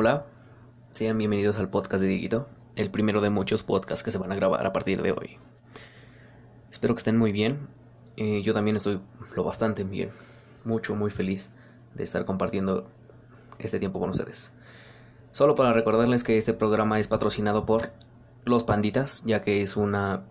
Hola, 0.00 0.26
sean 0.92 1.18
bienvenidos 1.18 1.58
al 1.58 1.70
podcast 1.70 2.00
de 2.00 2.06
Dieguito, 2.06 2.48
el 2.76 2.88
primero 2.88 3.20
de 3.20 3.30
muchos 3.30 3.64
podcasts 3.64 4.04
que 4.04 4.12
se 4.12 4.18
van 4.18 4.30
a 4.30 4.36
grabar 4.36 4.64
a 4.64 4.72
partir 4.72 5.02
de 5.02 5.10
hoy. 5.10 5.38
Espero 6.70 6.94
que 6.94 6.98
estén 6.98 7.18
muy 7.18 7.32
bien. 7.32 7.66
Eh, 8.16 8.40
yo 8.42 8.54
también 8.54 8.76
estoy 8.76 9.00
lo 9.34 9.42
bastante 9.42 9.82
bien, 9.82 10.10
mucho, 10.64 10.94
muy 10.94 11.10
feliz 11.10 11.50
de 11.96 12.04
estar 12.04 12.24
compartiendo 12.24 12.88
este 13.58 13.80
tiempo 13.80 13.98
con 13.98 14.10
ustedes. 14.10 14.52
Solo 15.32 15.56
para 15.56 15.72
recordarles 15.72 16.22
que 16.22 16.38
este 16.38 16.54
programa 16.54 17.00
es 17.00 17.08
patrocinado 17.08 17.66
por 17.66 17.90
Los 18.44 18.62
Panditas, 18.62 19.24
ya 19.24 19.40
que 19.40 19.62
es 19.62 19.76
una 19.76 20.22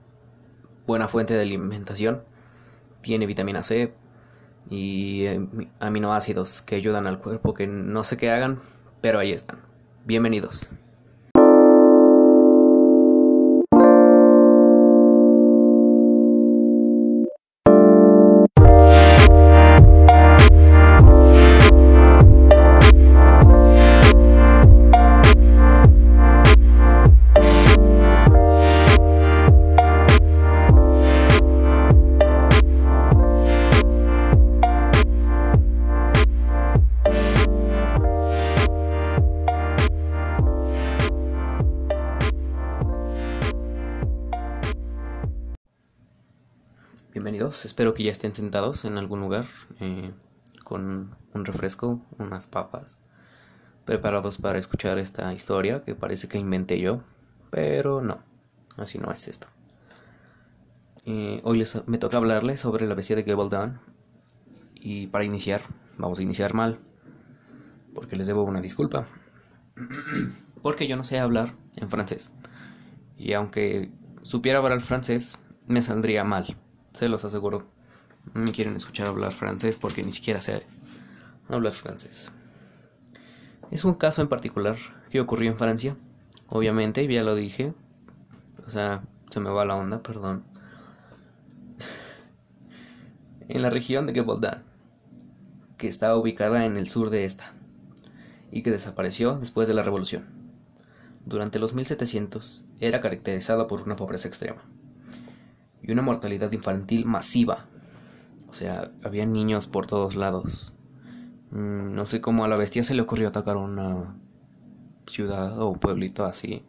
buena 0.87 1.09
fuente 1.09 1.33
de 1.33 1.41
alimentación. 1.41 2.23
Tiene 3.01 3.25
vitamina 3.25 3.63
C 3.63 3.93
y 4.69 5.25
eh, 5.25 5.45
aminoácidos 5.81 6.61
que 6.61 6.75
ayudan 6.75 7.05
al 7.05 7.19
cuerpo, 7.19 7.53
que 7.53 7.67
no 7.67 8.05
sé 8.05 8.15
qué 8.15 8.31
hagan, 8.31 8.61
pero 9.01 9.19
ahí 9.19 9.31
están. 9.31 9.59
Bienvenidos. 10.05 10.67
Espero 47.45 47.93
que 47.93 48.03
ya 48.03 48.11
estén 48.11 48.33
sentados 48.33 48.83
en 48.85 48.97
algún 48.97 49.21
lugar 49.21 49.45
eh, 49.79 50.11
con 50.63 51.15
un 51.33 51.45
refresco, 51.45 52.01
unas 52.17 52.47
papas, 52.47 52.97
preparados 53.85 54.39
para 54.39 54.57
escuchar 54.57 54.97
esta 54.97 55.31
historia 55.33 55.83
que 55.83 55.93
parece 55.93 56.27
que 56.27 56.39
inventé 56.39 56.79
yo, 56.79 57.03
pero 57.51 58.01
no, 58.01 58.19
así 58.75 58.97
no 58.97 59.11
es 59.11 59.27
esto. 59.27 59.47
Eh, 61.05 61.41
hoy 61.43 61.59
les, 61.59 61.87
me 61.87 61.99
toca 61.99 62.17
hablarles 62.17 62.59
sobre 62.59 62.87
la 62.87 62.95
bestia 62.95 63.15
de 63.15 63.23
Gabaldon 63.23 63.79
y 64.73 65.07
para 65.07 65.23
iniciar, 65.23 65.61
vamos 65.97 66.17
a 66.19 66.23
iniciar 66.23 66.55
mal, 66.55 66.79
porque 67.93 68.15
les 68.15 68.25
debo 68.25 68.43
una 68.43 68.61
disculpa, 68.61 69.05
porque 70.63 70.87
yo 70.87 70.97
no 70.97 71.03
sé 71.03 71.19
hablar 71.19 71.53
en 71.75 71.87
francés 71.87 72.31
y 73.15 73.33
aunque 73.33 73.91
supiera 74.23 74.57
hablar 74.57 74.81
francés 74.81 75.37
me 75.67 75.81
saldría 75.81 76.23
mal. 76.23 76.57
Se 76.97 77.07
los 77.09 77.23
aseguro. 77.23 77.63
No 78.33 78.41
me 78.41 78.51
quieren 78.51 78.75
escuchar 78.75 79.05
hablar 79.05 79.31
francés 79.31 79.75
porque 79.75 80.01
ni 80.01 80.11
siquiera 80.11 80.41
sé 80.41 80.63
hablar 81.47 81.73
francés. 81.73 82.31
Es 83.69 83.85
un 83.85 83.93
caso 83.93 84.23
en 84.23 84.29
particular 84.29 84.77
que 85.11 85.21
ocurrió 85.21 85.51
en 85.51 85.59
Francia. 85.59 85.95
Obviamente, 86.47 87.07
ya 87.07 87.21
lo 87.21 87.35
dije. 87.35 87.75
O 88.65 88.71
sea, 88.71 89.03
se 89.29 89.39
me 89.39 89.51
va 89.51 89.63
la 89.63 89.75
onda, 89.75 90.01
perdón. 90.01 90.43
En 93.47 93.61
la 93.61 93.69
región 93.69 94.07
de 94.07 94.13
Gevaudan, 94.13 94.63
que 95.77 95.87
está 95.87 96.17
ubicada 96.17 96.65
en 96.65 96.77
el 96.77 96.89
sur 96.89 97.11
de 97.11 97.25
esta, 97.25 97.53
y 98.49 98.63
que 98.63 98.71
desapareció 98.71 99.37
después 99.37 99.67
de 99.67 99.75
la 99.75 99.83
revolución. 99.83 100.25
Durante 101.27 101.59
los 101.59 101.75
1700 101.75 102.65
era 102.79 103.01
caracterizada 103.01 103.67
por 103.67 103.83
una 103.83 103.95
pobreza 103.95 104.27
extrema 104.27 104.63
y 105.87 105.91
una 105.93 106.01
mortalidad 106.01 106.51
infantil 106.51 107.05
masiva. 107.05 107.65
O 108.49 108.53
sea, 108.53 108.91
había 109.03 109.25
niños 109.25 109.67
por 109.67 109.87
todos 109.87 110.15
lados. 110.15 110.73
Mm, 111.51 111.95
no 111.95 112.05
sé 112.05 112.19
cómo 112.19 112.43
a 112.43 112.49
la 112.49 112.57
bestia 112.57 112.83
se 112.83 112.93
le 112.93 113.01
ocurrió 113.01 113.29
atacar 113.29 113.55
una 113.55 114.17
ciudad 115.07 115.59
o 115.59 115.73
pueblito 115.73 116.25
así, 116.25 116.65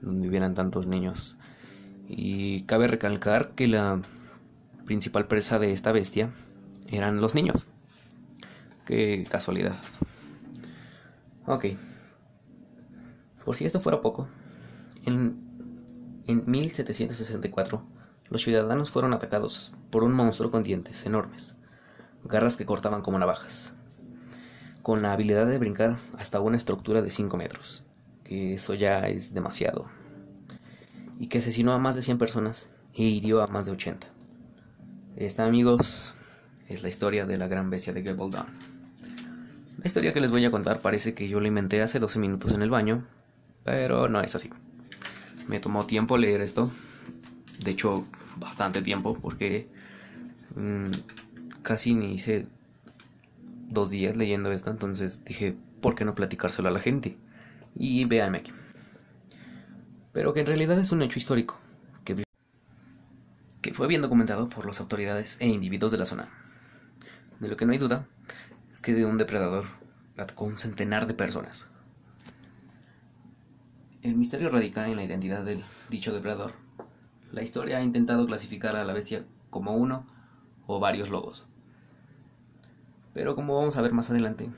donde 0.00 0.22
vivieran 0.22 0.54
tantos 0.54 0.86
niños. 0.86 1.36
Y 2.08 2.62
cabe 2.62 2.88
recalcar 2.88 3.50
que 3.50 3.68
la 3.68 4.00
principal 4.86 5.26
presa 5.26 5.58
de 5.58 5.72
esta 5.72 5.92
bestia 5.92 6.30
eran 6.88 7.20
los 7.20 7.34
niños. 7.34 7.66
Qué 8.86 9.26
casualidad. 9.30 9.76
Ok. 11.46 11.66
Por 13.44 13.56
si 13.56 13.66
esto 13.66 13.80
fuera 13.80 14.00
poco, 14.00 14.28
en, 15.04 15.38
en 16.26 16.50
1764 16.50 17.97
los 18.30 18.42
ciudadanos 18.42 18.90
fueron 18.90 19.12
atacados 19.12 19.72
por 19.90 20.04
un 20.04 20.12
monstruo 20.12 20.50
con 20.50 20.62
dientes 20.62 21.06
enormes, 21.06 21.56
garras 22.24 22.56
que 22.56 22.66
cortaban 22.66 23.02
como 23.02 23.18
navajas, 23.18 23.74
con 24.82 25.02
la 25.02 25.12
habilidad 25.12 25.46
de 25.46 25.58
brincar 25.58 25.96
hasta 26.18 26.40
una 26.40 26.56
estructura 26.56 27.02
de 27.02 27.10
5 27.10 27.36
metros, 27.36 27.86
que 28.24 28.54
eso 28.54 28.74
ya 28.74 29.08
es 29.08 29.34
demasiado, 29.34 29.86
y 31.18 31.28
que 31.28 31.38
asesinó 31.38 31.72
a 31.72 31.78
más 31.78 31.94
de 31.94 32.02
100 32.02 32.18
personas 32.18 32.70
e 32.94 33.02
hirió 33.02 33.42
a 33.42 33.46
más 33.46 33.66
de 33.66 33.72
80. 33.72 34.06
Esta, 35.16 35.46
amigos, 35.46 36.14
es 36.68 36.82
la 36.82 36.88
historia 36.88 37.26
de 37.26 37.38
la 37.38 37.48
gran 37.48 37.70
bestia 37.70 37.92
de 37.92 38.02
Gabaldon. 38.02 38.46
La 39.78 39.86
historia 39.86 40.12
que 40.12 40.20
les 40.20 40.30
voy 40.30 40.44
a 40.44 40.50
contar 40.50 40.80
parece 40.80 41.14
que 41.14 41.28
yo 41.28 41.40
la 41.40 41.48
inventé 41.48 41.82
hace 41.82 41.98
12 41.98 42.18
minutos 42.18 42.52
en 42.52 42.62
el 42.62 42.70
baño, 42.70 43.06
pero 43.64 44.08
no 44.08 44.20
es 44.20 44.34
así. 44.34 44.50
Me 45.46 45.60
tomó 45.60 45.86
tiempo 45.86 46.18
leer 46.18 46.40
esto, 46.40 46.70
de 47.58 47.70
hecho 47.70 48.06
bastante 48.36 48.82
tiempo 48.82 49.18
porque 49.20 49.68
mmm, 50.54 50.90
casi 51.62 51.94
ni 51.94 52.14
hice 52.14 52.46
dos 53.68 53.90
días 53.90 54.16
leyendo 54.16 54.50
esto, 54.52 54.70
entonces 54.70 55.24
dije, 55.24 55.54
¿por 55.80 55.94
qué 55.94 56.04
no 56.04 56.14
platicárselo 56.14 56.68
a 56.68 56.72
la 56.72 56.80
gente? 56.80 57.16
Y 57.74 58.04
véanme 58.06 58.38
aquí. 58.38 58.52
Pero 60.12 60.32
que 60.32 60.40
en 60.40 60.46
realidad 60.46 60.78
es 60.78 60.90
un 60.90 61.02
hecho 61.02 61.18
histórico, 61.18 61.58
que, 62.04 62.24
que 63.60 63.74
fue 63.74 63.86
bien 63.86 64.02
documentado 64.02 64.48
por 64.48 64.66
las 64.66 64.80
autoridades 64.80 65.36
e 65.40 65.46
individuos 65.46 65.92
de 65.92 65.98
la 65.98 66.06
zona. 66.06 66.28
De 67.40 67.48
lo 67.48 67.56
que 67.56 67.66
no 67.66 67.72
hay 67.72 67.78
duda 67.78 68.06
es 68.72 68.80
que 68.80 68.94
de 68.94 69.04
un 69.04 69.18
depredador 69.18 69.66
atacó 70.16 70.44
un 70.44 70.56
centenar 70.56 71.06
de 71.06 71.14
personas. 71.14 71.68
El 74.02 74.16
misterio 74.16 74.48
radica 74.48 74.88
en 74.88 74.96
la 74.96 75.04
identidad 75.04 75.44
del 75.44 75.62
dicho 75.90 76.12
depredador 76.12 76.52
la 77.32 77.42
historia 77.42 77.78
ha 77.78 77.82
intentado 77.82 78.26
clasificar 78.26 78.76
a 78.76 78.84
la 78.84 78.92
bestia 78.92 79.24
como 79.50 79.74
uno 79.74 80.06
o 80.66 80.80
varios 80.80 81.10
lobos. 81.10 81.46
Pero 83.14 83.34
como 83.34 83.56
vamos 83.56 83.76
a 83.76 83.82
ver 83.82 83.92
más 83.92 84.10
adelante, 84.10 84.50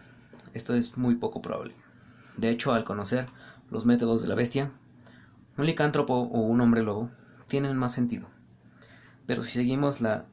esto 0.54 0.74
es 0.74 0.96
muy 0.96 1.14
poco 1.14 1.42
probable. 1.42 1.74
De 2.36 2.50
hecho, 2.50 2.72
al 2.72 2.84
conocer 2.84 3.28
los 3.70 3.86
métodos 3.86 4.22
de 4.22 4.28
la 4.28 4.34
bestia, 4.34 4.70
un 5.56 5.66
licántropo 5.66 6.14
o 6.14 6.40
un 6.40 6.60
hombre 6.60 6.82
lobo 6.82 7.10
tienen 7.46 7.76
más 7.76 7.92
sentido. 7.92 8.28
Pero 9.26 9.42
si 9.42 9.52
seguimos 9.52 10.00
la 10.00 10.26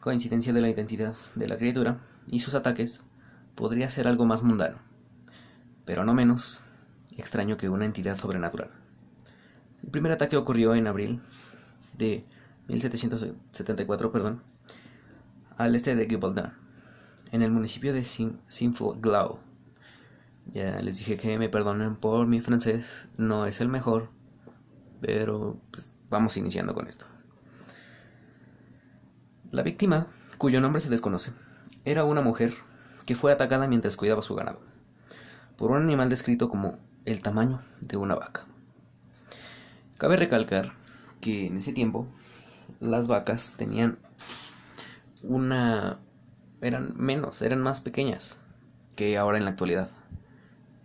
coincidencia 0.00 0.52
de 0.52 0.60
la 0.60 0.70
identidad 0.70 1.14
de 1.34 1.48
la 1.48 1.56
criatura 1.56 1.98
y 2.28 2.40
sus 2.40 2.54
ataques, 2.54 3.02
podría 3.54 3.90
ser 3.90 4.06
algo 4.06 4.24
más 4.24 4.42
mundano, 4.42 4.78
pero 5.84 6.04
no 6.04 6.14
menos 6.14 6.62
extraño 7.16 7.56
que 7.56 7.68
una 7.68 7.84
entidad 7.84 8.16
sobrenatural. 8.16 8.70
El 9.82 9.90
primer 9.90 10.12
ataque 10.12 10.36
ocurrió 10.36 10.74
en 10.74 10.86
abril 10.86 11.20
de 11.98 12.24
1774, 12.68 14.12
perdón, 14.12 14.42
al 15.56 15.74
este 15.74 15.94
de 15.94 16.06
Gibaldon, 16.06 16.52
en 17.32 17.42
el 17.42 17.50
municipio 17.50 17.92
de 17.92 18.04
Sinful 18.04 19.00
Glau. 19.00 19.40
Ya 20.52 20.80
les 20.80 20.98
dije 20.98 21.18
que 21.18 21.38
me 21.38 21.48
perdonen 21.48 21.96
por 21.96 22.26
mi 22.26 22.40
francés, 22.40 23.08
no 23.18 23.44
es 23.44 23.60
el 23.60 23.68
mejor, 23.68 24.10
pero 25.00 25.60
pues, 25.70 25.94
vamos 26.08 26.36
iniciando 26.36 26.74
con 26.74 26.88
esto. 26.88 27.06
La 29.50 29.62
víctima, 29.62 30.06
cuyo 30.38 30.60
nombre 30.60 30.80
se 30.80 30.88
desconoce, 30.88 31.32
era 31.84 32.04
una 32.04 32.22
mujer 32.22 32.54
que 33.04 33.14
fue 33.14 33.32
atacada 33.32 33.66
mientras 33.66 33.96
cuidaba 33.96 34.22
su 34.22 34.34
ganado, 34.34 34.60
por 35.56 35.70
un 35.70 35.82
animal 35.82 36.08
descrito 36.08 36.48
como 36.48 36.78
el 37.04 37.22
tamaño 37.22 37.60
de 37.80 37.96
una 37.96 38.14
vaca. 38.14 38.46
Cabe 39.98 40.16
recalcar 40.16 40.77
que 41.20 41.46
en 41.46 41.56
ese 41.58 41.72
tiempo 41.72 42.06
las 42.80 43.08
vacas 43.08 43.54
tenían 43.56 43.98
una... 45.22 45.98
eran 46.60 46.94
menos, 46.96 47.42
eran 47.42 47.62
más 47.62 47.80
pequeñas 47.80 48.40
que 48.96 49.16
ahora 49.18 49.38
en 49.38 49.44
la 49.44 49.50
actualidad. 49.50 49.90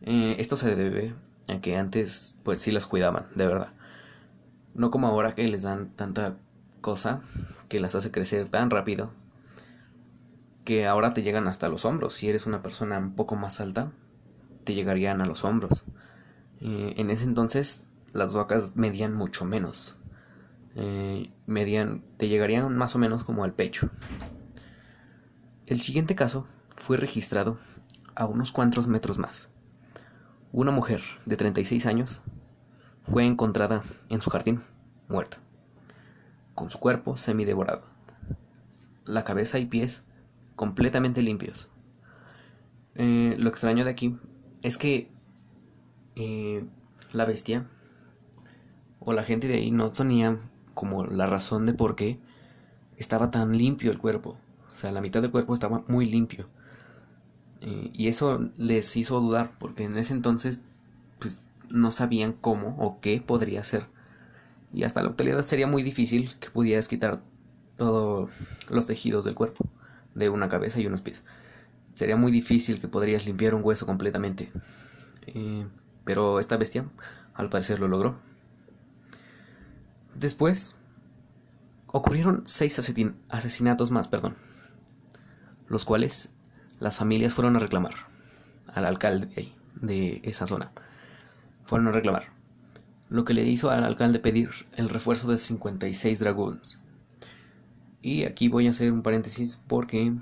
Eh, 0.02 0.36
esto 0.40 0.56
se 0.56 0.76
debe 0.76 1.16
a 1.48 1.60
que 1.62 1.78
antes 1.78 2.40
pues 2.44 2.60
sí 2.60 2.72
las 2.72 2.86
cuidaban, 2.86 3.28
de 3.36 3.48
verdad. 3.48 3.74
No 4.74 4.92
como 4.92 5.08
ahora 5.08 5.36
que 5.36 5.48
les 5.48 5.64
dan 5.64 5.90
tanta 5.96 6.38
cosa 6.82 7.22
que 7.70 7.80
las 7.80 7.96
hace 7.96 8.12
crecer 8.12 8.50
tan 8.50 8.70
rápido 8.70 9.12
que 10.64 10.88
ahora 10.88 11.14
te 11.14 11.24
llegan 11.24 11.48
hasta 11.48 11.70
los 11.70 11.86
hombros. 11.86 12.14
Si 12.14 12.30
eres 12.30 12.46
una 12.46 12.62
persona 12.62 12.98
un 12.98 13.16
poco 13.16 13.36
más 13.36 13.60
alta, 13.60 13.92
te 14.64 14.74
llegarían 14.74 15.22
a 15.22 15.26
los 15.26 15.44
hombros. 15.44 15.84
Eh, 16.62 16.94
en 16.98 17.10
ese 17.10 17.26
entonces 17.26 17.86
las 18.14 18.34
vacas 18.34 18.76
medían 18.76 19.14
mucho 19.14 19.46
menos. 19.46 19.96
Eh, 20.76 21.32
te 22.18 22.28
llegarían 22.28 22.76
más 22.76 22.96
o 22.96 23.00
menos 23.00 23.24
como 23.24 23.44
al 23.44 23.54
pecho. 23.54 23.90
El 25.66 25.82
siguiente 25.82 26.16
caso 26.16 26.48
fue 26.76 26.98
registrado 26.98 27.58
a 28.16 28.26
unos 28.26 28.52
cuantos 28.52 28.88
metros 28.88 29.18
más. 29.18 29.50
Una 30.52 30.72
mujer 30.72 31.02
de 31.26 31.36
36 31.36 31.86
años 31.86 32.22
fue 33.10 33.26
encontrada 33.26 33.82
en 34.10 34.22
su 34.22 34.30
jardín, 34.30 34.62
muerta, 35.08 35.38
con 36.54 36.70
su 36.70 36.80
cuerpo 36.80 37.18
semidevorado, 37.18 37.84
la 39.06 39.24
cabeza 39.24 39.60
y 39.60 39.66
pies 39.66 40.06
completamente 40.56 41.22
limpios. 41.22 41.70
Eh, 42.96 43.36
lo 43.40 43.50
extraño 43.50 43.84
de 43.84 43.92
aquí 43.92 44.20
es 44.62 44.78
que 44.78 45.12
eh, 46.16 46.66
la 47.12 47.26
bestia 47.26 47.68
o 49.00 49.14
la 49.14 49.24
gente 49.24 49.48
de 49.48 49.56
ahí 49.56 49.72
no 49.72 49.92
tenía 49.92 50.40
como 50.74 51.06
la 51.06 51.26
razón 51.26 51.66
de 51.66 51.74
por 51.74 51.96
qué 51.96 52.20
estaba 52.98 53.32
tan 53.32 53.58
limpio 53.58 53.92
el 53.92 53.98
cuerpo. 53.98 54.38
O 54.68 54.76
sea, 54.76 54.92
la 54.92 55.02
mitad 55.02 55.22
del 55.22 55.32
cuerpo 55.32 55.54
estaba 55.54 55.84
muy 55.88 56.06
limpio. 56.06 56.48
Y 57.94 58.10
eso 58.10 58.50
les 58.58 58.98
hizo 58.98 59.22
dudar 59.22 59.52
porque 59.58 59.86
en 59.86 59.98
ese 59.98 60.14
entonces 60.14 60.64
pues, 61.20 61.40
no 61.70 61.92
sabían 61.92 62.34
cómo 62.34 62.76
o 62.78 63.00
qué 63.00 63.22
podría 63.22 63.64
ser. 63.64 63.88
Y 64.74 64.84
hasta 64.84 65.02
la 65.02 65.10
actualidad 65.10 65.44
sería 65.44 65.68
muy 65.68 65.84
difícil 65.84 66.30
que 66.40 66.50
pudieras 66.50 66.88
quitar 66.88 67.22
todos 67.78 68.32
los 68.70 68.86
tejidos 68.86 69.24
del 69.24 69.36
cuerpo, 69.36 69.66
de 70.14 70.30
una 70.30 70.50
cabeza 70.50 70.82
y 70.82 70.88
unos 70.88 71.02
pies. 71.02 71.24
Sería 71.94 72.18
muy 72.18 72.32
difícil 72.32 72.80
que 72.80 72.88
podrías 72.88 73.26
limpiar 73.26 73.56
un 73.56 73.64
hueso 73.64 73.86
completamente. 73.86 74.52
Eh, 75.28 75.66
pero 76.04 76.40
esta 76.40 76.58
bestia, 76.58 76.86
al 77.34 77.50
parecer, 77.50 77.80
lo 77.80 77.88
logró. 77.88 78.18
Después, 80.16 80.80
ocurrieron 81.88 82.42
seis 82.46 82.80
asesinatos 83.30 83.92
más, 83.92 84.08
perdón, 84.08 84.36
los 85.68 85.86
cuales 85.86 86.34
las 86.80 86.98
familias 86.98 87.34
fueron 87.34 87.56
a 87.56 87.60
reclamar 87.60 87.94
al 88.74 88.86
alcalde 88.86 89.54
de 89.76 90.22
esa 90.24 90.48
zona. 90.48 90.72
Fueron 91.64 91.88
a 91.88 91.92
reclamar. 91.92 92.34
Lo 93.10 93.26
que 93.26 93.34
le 93.34 93.44
hizo 93.44 93.70
al 93.70 93.84
alcalde 93.84 94.20
pedir 94.20 94.50
el 94.76 94.90
refuerzo 94.90 95.30
de 95.30 95.38
56 95.38 96.20
dragones. 96.20 96.80
Y 98.02 98.24
aquí 98.24 98.48
voy 98.48 98.68
a 98.68 98.72
hacer 98.72 98.92
un 98.92 99.04
paréntesis 99.04 99.60
porque 99.68 100.14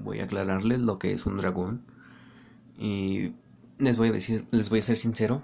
voy 0.00 0.20
a 0.20 0.24
aclararles 0.24 0.80
lo 0.80 0.98
que 0.98 1.12
es 1.12 1.26
un 1.26 1.38
dragón. 1.38 1.82
Y 2.76 3.32
les 3.78 3.96
voy 3.96 4.08
a 4.08 4.12
decir, 4.12 4.46
les 4.50 4.68
voy 4.68 4.80
a 4.80 4.82
ser 4.82 4.96
sincero, 4.96 5.42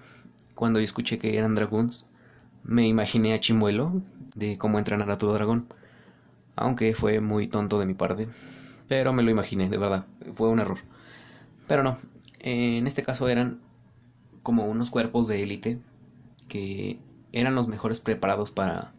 cuando 0.55 0.81
yo 0.81 0.85
escuché 0.85 1.19
que 1.19 1.39
eran 1.39 1.55
dragones, 1.55 2.10
me 2.65 2.87
imaginé 2.87 3.35
a 3.35 3.41
Chimuelo 3.41 4.03
de 4.35 4.59
cómo 4.59 4.79
entrenar 4.79 5.11
a 5.11 5.19
tu 5.19 5.29
dragón. 5.33 5.67
Aunque 6.57 6.95
fue 6.95 7.21
muy 7.21 7.47
tonto 7.47 7.79
de 7.79 7.87
mi 7.87 7.95
parte. 7.95 8.29
Pero 8.89 9.13
me 9.13 9.23
lo 9.23 9.31
imaginé, 9.31 9.69
de 9.69 9.79
verdad. 9.79 10.07
Fue 10.33 10.49
un 10.49 10.61
error. 10.61 10.79
Pero 11.67 11.83
no. 11.83 11.97
En 12.41 12.87
este 12.87 13.03
caso 13.03 13.29
eran 13.29 13.61
como 14.43 14.65
unos 14.65 14.91
cuerpos 14.91 15.29
de 15.29 15.43
élite 15.43 15.79
que 16.49 16.99
eran 17.33 17.55
los 17.55 17.69
mejores 17.69 18.01
preparados 18.01 18.51
para... 18.51 18.93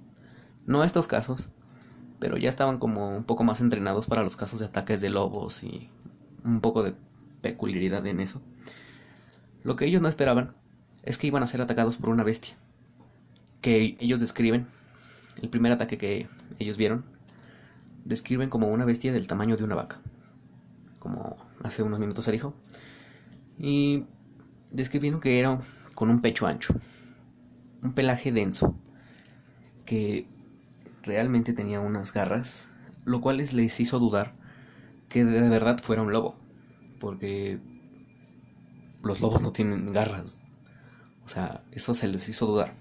No 0.66 0.84
estos 0.84 1.08
casos, 1.08 1.50
pero 2.20 2.38
ya 2.38 2.48
estaban 2.48 2.78
como 2.78 3.10
un 3.10 3.24
poco 3.24 3.44
más 3.44 3.62
entrenados 3.62 4.06
para 4.06 4.24
los 4.24 4.38
casos 4.38 4.60
de 4.60 4.68
ataques 4.68 5.02
de 5.02 5.10
lobos 5.10 5.64
y 5.64 5.90
un 6.46 6.62
poco 6.62 6.84
de 6.84 6.94
peculiaridad 7.42 8.06
en 8.06 8.20
eso. 8.20 8.42
Lo 9.64 9.76
que 9.76 9.86
ellos 9.86 10.02
no 10.02 10.08
esperaban 10.08 10.54
es 11.04 11.18
que 11.18 11.28
iban 11.28 11.42
a 11.42 11.48
ser 11.48 11.62
atacados 11.62 11.98
por 11.98 12.10
una 12.10 12.24
bestia, 12.24 12.56
que 13.62 13.98
ellos 14.00 14.20
describen, 14.20 14.68
el 15.42 15.50
primer 15.50 15.72
ataque 15.72 15.98
que 15.98 16.28
ellos 16.60 16.78
vieron, 16.78 17.06
describen 18.06 18.50
como 18.50 18.68
una 18.68 18.86
bestia 18.86 19.14
del 19.14 19.28
tamaño 19.28 19.58
de 19.58 19.64
una 19.64 19.76
vaca, 19.76 20.02
como 21.00 21.38
hace 21.64 21.84
unos 21.84 22.00
minutos 22.00 22.26
se 22.26 22.32
dijo, 22.32 22.54
y 23.58 24.06
describieron 24.72 25.20
que 25.20 25.40
era 25.40 25.60
con 25.96 26.10
un 26.10 26.20
pecho 26.20 26.48
ancho, 26.48 26.76
un 27.82 27.94
pelaje 27.94 28.32
denso, 28.32 28.76
que 29.86 30.28
realmente 31.04 31.54
tenía 31.54 31.80
unas 31.80 32.14
garras, 32.14 32.72
lo 33.06 33.22
cual 33.22 33.38
les 33.38 33.80
hizo 33.80 34.00
dudar 34.00 34.34
que 35.10 35.26
de 35.26 35.50
verdad 35.50 35.80
fuera 35.84 36.02
un 36.02 36.14
lobo, 36.14 36.36
porque 37.00 37.60
los 39.04 39.20
lobos 39.20 39.42
no 39.42 39.52
tienen 39.52 39.92
garras. 39.92 40.42
O 41.26 41.28
sea, 41.28 41.64
eso 41.72 41.94
se 41.94 42.08
les 42.08 42.30
hizo 42.30 42.46
dudar. 42.46 42.74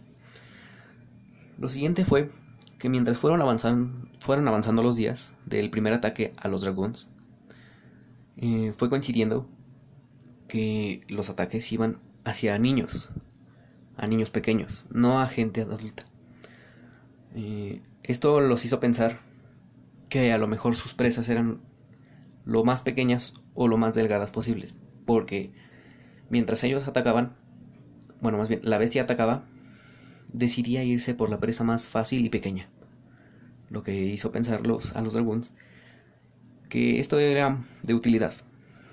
Lo 1.61 1.69
siguiente 1.69 2.07
fue 2.07 2.31
que 2.79 2.89
mientras 2.89 3.19
fueron 3.19 3.43
avanzando, 3.43 4.09
fueron 4.19 4.49
avanzando 4.49 4.83
los 4.83 4.97
días 4.97 5.35
del 5.45 5.69
primer 5.69 5.93
ataque 5.93 6.33
a 6.39 6.49
los 6.49 6.62
dragones, 6.62 7.12
eh, 8.39 8.73
fue 8.75 8.89
coincidiendo 8.89 9.47
que 10.49 11.03
los 11.09 11.29
ataques 11.29 11.71
iban 11.71 11.99
hacia 12.25 12.59
niños, 12.59 13.11
a 13.99 14.07
niños 14.07 14.31
pequeños, 14.31 14.87
no 14.91 15.21
a 15.21 15.29
gente 15.29 15.61
adulta. 15.61 16.07
Eh, 17.35 17.83
esto 18.05 18.41
los 18.41 18.65
hizo 18.65 18.81
pensar 18.81 19.19
que 20.09 20.33
a 20.33 20.39
lo 20.39 20.49
mejor 20.49 20.75
sus 20.75 20.95
presas 20.95 21.29
eran 21.29 21.61
lo 22.47 22.65
más 22.65 22.81
pequeñas 22.81 23.35
o 23.53 23.69
lo 23.69 23.77
más 23.77 23.95
delgadas 23.95 24.31
posibles, 24.31 24.75
porque 25.05 25.53
mientras 26.31 26.65
ellos 26.65 26.89
atacaban, 26.89 27.37
bueno, 28.23 28.39
más 28.39 28.49
bien 28.49 28.61
la 28.65 28.79
bestia 28.79 29.03
atacaba, 29.03 29.45
decidía 30.32 30.85
irse 30.85 31.15
por 31.15 31.31
la 31.31 31.41
presa 31.41 31.65
más 31.65 31.88
fácil 31.88 32.25
y 32.25 32.31
pequeña, 32.31 32.69
lo 33.69 33.82
que 33.82 33.94
hizo 34.06 34.32
pensar 34.32 34.61
a 34.61 35.00
los 35.03 35.12
dragones 35.12 35.55
que 36.69 37.00
esto 37.00 37.19
era 37.19 37.59
de 37.82 37.94
utilidad, 37.94 38.32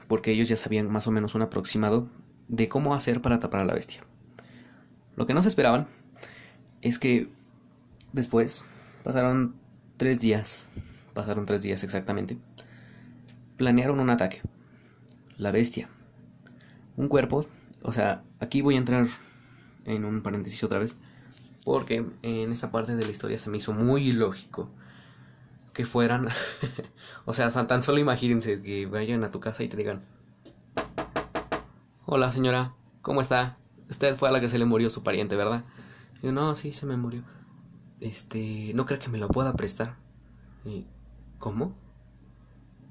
porque 0.07 0.31
ellos 0.31 0.49
ya 0.49 0.55
sabían 0.55 0.91
más 0.91 1.07
o 1.07 1.11
menos 1.11 1.35
un 1.35 1.43
aproximado 1.43 2.09
de 2.47 2.67
cómo 2.67 2.95
hacer 2.95 3.21
para 3.21 3.39
tapar 3.39 3.61
a 3.61 3.65
la 3.65 3.75
bestia. 3.75 4.01
Lo 5.15 5.27
que 5.27 5.33
no 5.33 5.43
se 5.43 5.49
esperaban 5.49 5.87
es 6.81 6.97
que 6.97 7.29
después 8.13 8.65
pasaron 9.03 9.55
tres 9.97 10.19
días, 10.21 10.69
pasaron 11.13 11.45
tres 11.45 11.61
días 11.61 11.83
exactamente, 11.83 12.37
planearon 13.57 13.99
un 13.99 14.09
ataque. 14.09 14.41
La 15.37 15.51
bestia 15.51 15.87
un 16.97 17.07
cuerpo, 17.07 17.45
o 17.83 17.93
sea, 17.93 18.23
aquí 18.39 18.61
voy 18.61 18.75
a 18.75 18.79
entrar 18.79 19.07
en 19.85 20.03
un 20.03 20.21
paréntesis 20.21 20.63
otra 20.63 20.79
vez, 20.79 20.97
porque 21.67 22.05
en 22.21 22.53
esta 22.53 22.71
parte 22.71 22.95
de 22.95 23.03
la 23.03 23.11
historia 23.11 23.37
se 23.37 23.49
me 23.49 23.57
hizo 23.57 23.73
muy 23.73 24.07
ilógico 24.07 24.69
que 25.73 25.83
fueran, 25.83 26.29
o 27.25 27.33
sea, 27.33 27.49
tan 27.67 27.81
solo 27.81 27.99
imagínense 27.99 28.61
que 28.61 28.85
vayan 28.85 29.21
a 29.25 29.31
tu 29.31 29.41
casa 29.41 29.63
y 29.63 29.67
te 29.67 29.75
digan, 29.75 29.99
hola 32.05 32.31
señora, 32.31 32.73
¿cómo 33.01 33.19
está? 33.19 33.57
Usted 33.89 34.15
fue 34.15 34.29
a 34.29 34.31
la 34.31 34.39
que 34.39 34.47
se 34.47 34.57
le 34.57 34.63
murió 34.63 34.89
su 34.89 35.03
pariente, 35.03 35.35
¿verdad? 35.35 35.65
Y 36.21 36.27
yo, 36.27 36.31
no, 36.31 36.55
sí, 36.55 36.71
se 36.71 36.85
me 36.85 36.95
murió. 36.95 37.25
Este, 37.99 38.71
no 38.73 38.85
creo 38.85 38.99
que 38.99 39.09
me 39.09 39.17
lo 39.17 39.27
pueda 39.27 39.53
prestar. 39.53 39.97
Y, 40.63 40.85
¿Cómo? 41.37 41.75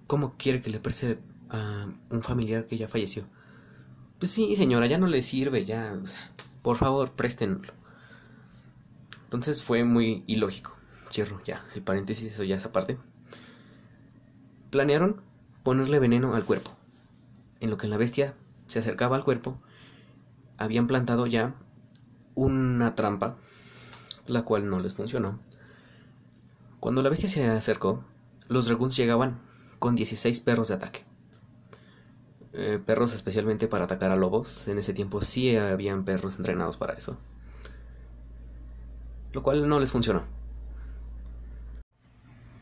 ¿Cómo 0.07 0.35
quiere 0.37 0.61
que 0.61 0.69
le 0.69 0.81
preste 0.81 1.19
a 1.49 1.87
un 2.11 2.23
familiar 2.23 2.67
que 2.67 2.77
ya 2.77 2.89
falleció? 2.89 3.25
Pues 4.19 4.33
sí, 4.33 4.55
señora, 4.55 4.87
ya 4.87 4.99
no 4.99 5.07
le 5.07 5.23
sirve, 5.23 5.65
ya. 5.65 5.99
por 6.61 6.77
favor, 6.77 7.13
préstenlo. 7.13 7.86
Entonces 9.27 9.63
fue 9.63 9.85
muy 9.85 10.23
ilógico. 10.29 10.77
Cierro 11.11 11.41
ya, 11.45 11.65
el 11.75 11.83
paréntesis, 11.83 12.33
eso 12.33 12.45
ya 12.45 12.55
esa 12.55 12.73
parte. 12.73 12.97
Planearon 14.71 15.21
ponerle 15.63 15.99
veneno 15.99 16.35
al 16.35 16.45
cuerpo. 16.45 16.71
En 17.61 17.71
lo 17.71 17.77
que 17.77 17.89
la 17.89 17.97
bestia 17.97 18.35
se 18.67 18.79
acercaba 18.79 19.17
al 19.17 19.25
cuerpo, 19.25 19.59
habían 20.59 20.87
plantado 20.87 21.27
ya 21.27 21.55
una 22.37 22.95
trampa, 22.95 23.37
la 24.27 24.43
cual 24.43 24.71
no 24.71 24.79
les 24.79 24.95
funcionó. 24.95 25.41
Cuando 26.79 27.03
la 27.03 27.09
bestia 27.09 27.29
se 27.29 27.49
acercó, 27.49 28.05
los 28.49 28.67
dragones 28.67 28.97
llegaban 28.97 29.41
con 29.81 29.97
16 29.97 30.41
perros 30.41 30.69
de 30.69 30.75
ataque. 30.75 31.05
Eh, 32.53 32.81
perros 32.85 33.13
especialmente 33.13 33.67
para 33.67 33.85
atacar 33.85 34.13
a 34.13 34.17
lobos. 34.17 34.69
En 34.69 34.79
ese 34.79 34.95
tiempo 34.95 35.21
sí 35.21 35.57
habían 35.57 36.05
perros 36.05 36.39
entrenados 36.39 36.77
para 36.77 36.95
eso. 36.95 37.19
Lo 39.37 39.43
cual 39.43 39.69
no 39.69 39.79
les 39.79 39.93
funcionó. 39.93 40.23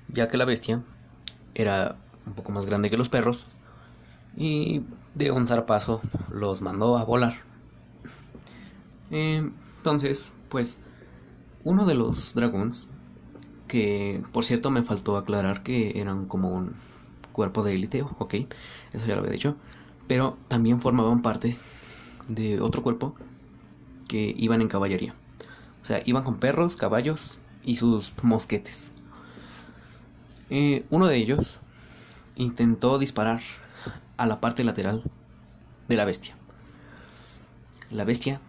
Ya 0.09 0.27
que 0.27 0.37
la 0.37 0.45
bestia 0.45 0.83
era 1.55 1.95
un 2.27 2.33
poco 2.33 2.51
más 2.51 2.67
grande 2.67 2.91
que 2.91 2.97
los 2.97 3.09
perros. 3.09 3.47
Y 4.37 4.83
de 5.15 5.31
un 5.31 5.47
zarpazo 5.47 6.01
los 6.33 6.63
mandó 6.63 6.99
a 6.99 7.05
volar. 7.05 7.35
Entonces, 9.13 10.35
pues, 10.49 10.81
uno 11.63 11.87
de 11.87 11.95
los 11.95 12.35
dragons, 12.35 12.91
que 13.69 14.21
por 14.33 14.43
cierto 14.43 14.73
me 14.73 14.83
faltó 14.83 15.17
aclarar 15.17 15.63
que 15.63 16.01
eran 16.01 16.27
como 16.27 16.51
un 16.51 16.75
cuerpo 17.31 17.63
de 17.63 17.75
élite, 17.75 18.03
ok, 18.03 18.35
eso 18.93 19.07
ya 19.07 19.15
lo 19.15 19.21
había 19.21 19.31
dicho 19.31 19.55
pero 20.07 20.37
también 20.49 20.81
formaban 20.81 21.23
parte 21.23 21.57
de 22.29 22.61
otro 22.61 22.83
cuerpo 22.83 23.15
que 24.07 24.35
iban 24.37 24.61
en 24.61 24.69
caballería. 24.69 25.15
O 25.85 25.87
sea, 25.87 26.01
iban 26.07 26.25
con 26.25 26.39
perros, 26.39 26.77
caballos 26.77 27.41
y 27.63 27.77
sus 27.77 28.15
mosquetes. 28.23 28.95
Eh, 30.49 30.87
uno 30.89 31.09
de 31.09 31.19
ellos 31.19 31.61
intentó 32.37 32.99
disparar 32.99 33.43
a 34.17 34.25
la 34.25 34.41
parte 34.41 34.65
lateral 34.65 35.03
de 35.87 35.97
la 35.97 36.07
bestia. 36.07 36.37
La 37.91 38.05
bestia 38.05 38.41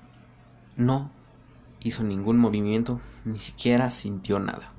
no 0.77 1.11
hizo 1.81 2.05
ningún 2.05 2.37
movimiento, 2.37 3.01
ni 3.25 3.39
siquiera 3.39 3.89
sintió 3.89 4.39
nada. 4.39 4.71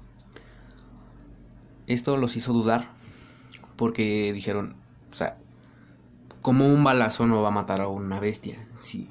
Esto 1.87 2.17
los 2.17 2.37
hizo 2.37 2.55
dudar 2.55 2.89
porque 3.77 4.33
dijeron, 4.33 4.77
o 5.11 5.15
sea, 5.15 5.37
como 6.41 6.73
un 6.73 6.83
balazo 6.83 7.27
no 7.27 7.43
va 7.43 7.49
a 7.49 7.51
matar 7.51 7.83
a 7.83 7.89
una 7.89 8.19
bestia 8.19 8.67
si 8.73 9.11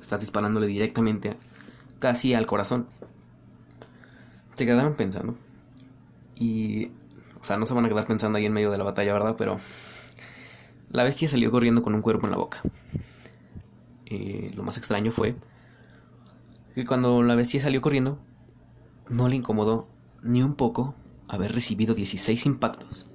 estás 0.00 0.20
disparándole 0.20 0.68
directamente 0.68 1.36
casi 1.98 2.34
al 2.34 2.46
corazón. 2.46 2.86
Se 4.54 4.64
quedaron 4.64 4.94
pensando 4.94 5.36
y, 6.34 6.86
o 7.40 7.44
sea, 7.44 7.56
no 7.56 7.66
se 7.66 7.74
van 7.74 7.84
a 7.84 7.88
quedar 7.88 8.06
pensando 8.06 8.38
ahí 8.38 8.46
en 8.46 8.52
medio 8.52 8.70
de 8.70 8.78
la 8.78 8.84
batalla, 8.84 9.12
¿verdad? 9.12 9.36
Pero 9.36 9.58
la 10.90 11.04
bestia 11.04 11.28
salió 11.28 11.50
corriendo 11.50 11.82
con 11.82 11.94
un 11.94 12.02
cuerpo 12.02 12.26
en 12.26 12.30
la 12.30 12.38
boca. 12.38 12.62
Eh, 14.06 14.52
lo 14.54 14.62
más 14.62 14.78
extraño 14.78 15.10
fue 15.12 15.34
que 16.74 16.84
cuando 16.84 17.22
la 17.22 17.34
bestia 17.34 17.60
salió 17.60 17.80
corriendo, 17.80 18.18
no 19.08 19.28
le 19.28 19.36
incomodó 19.36 19.88
ni 20.22 20.42
un 20.42 20.54
poco 20.54 20.94
haber 21.28 21.52
recibido 21.52 21.94
16 21.94 22.46
impactos 22.46 23.08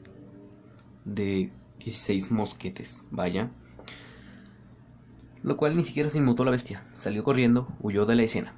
de 1.06 1.52
16 1.80 2.32
mosquetes, 2.32 3.08
vaya. 3.12 3.52
Lo 5.44 5.58
cual 5.58 5.76
ni 5.76 5.84
siquiera 5.84 6.10
se 6.10 6.20
inmutó 6.20 6.44
la 6.46 6.52
bestia, 6.52 6.84
salió 6.94 7.24
corriendo, 7.24 7.68
huyó 7.80 8.06
de 8.06 8.16
la 8.16 8.24
escena. 8.24 8.54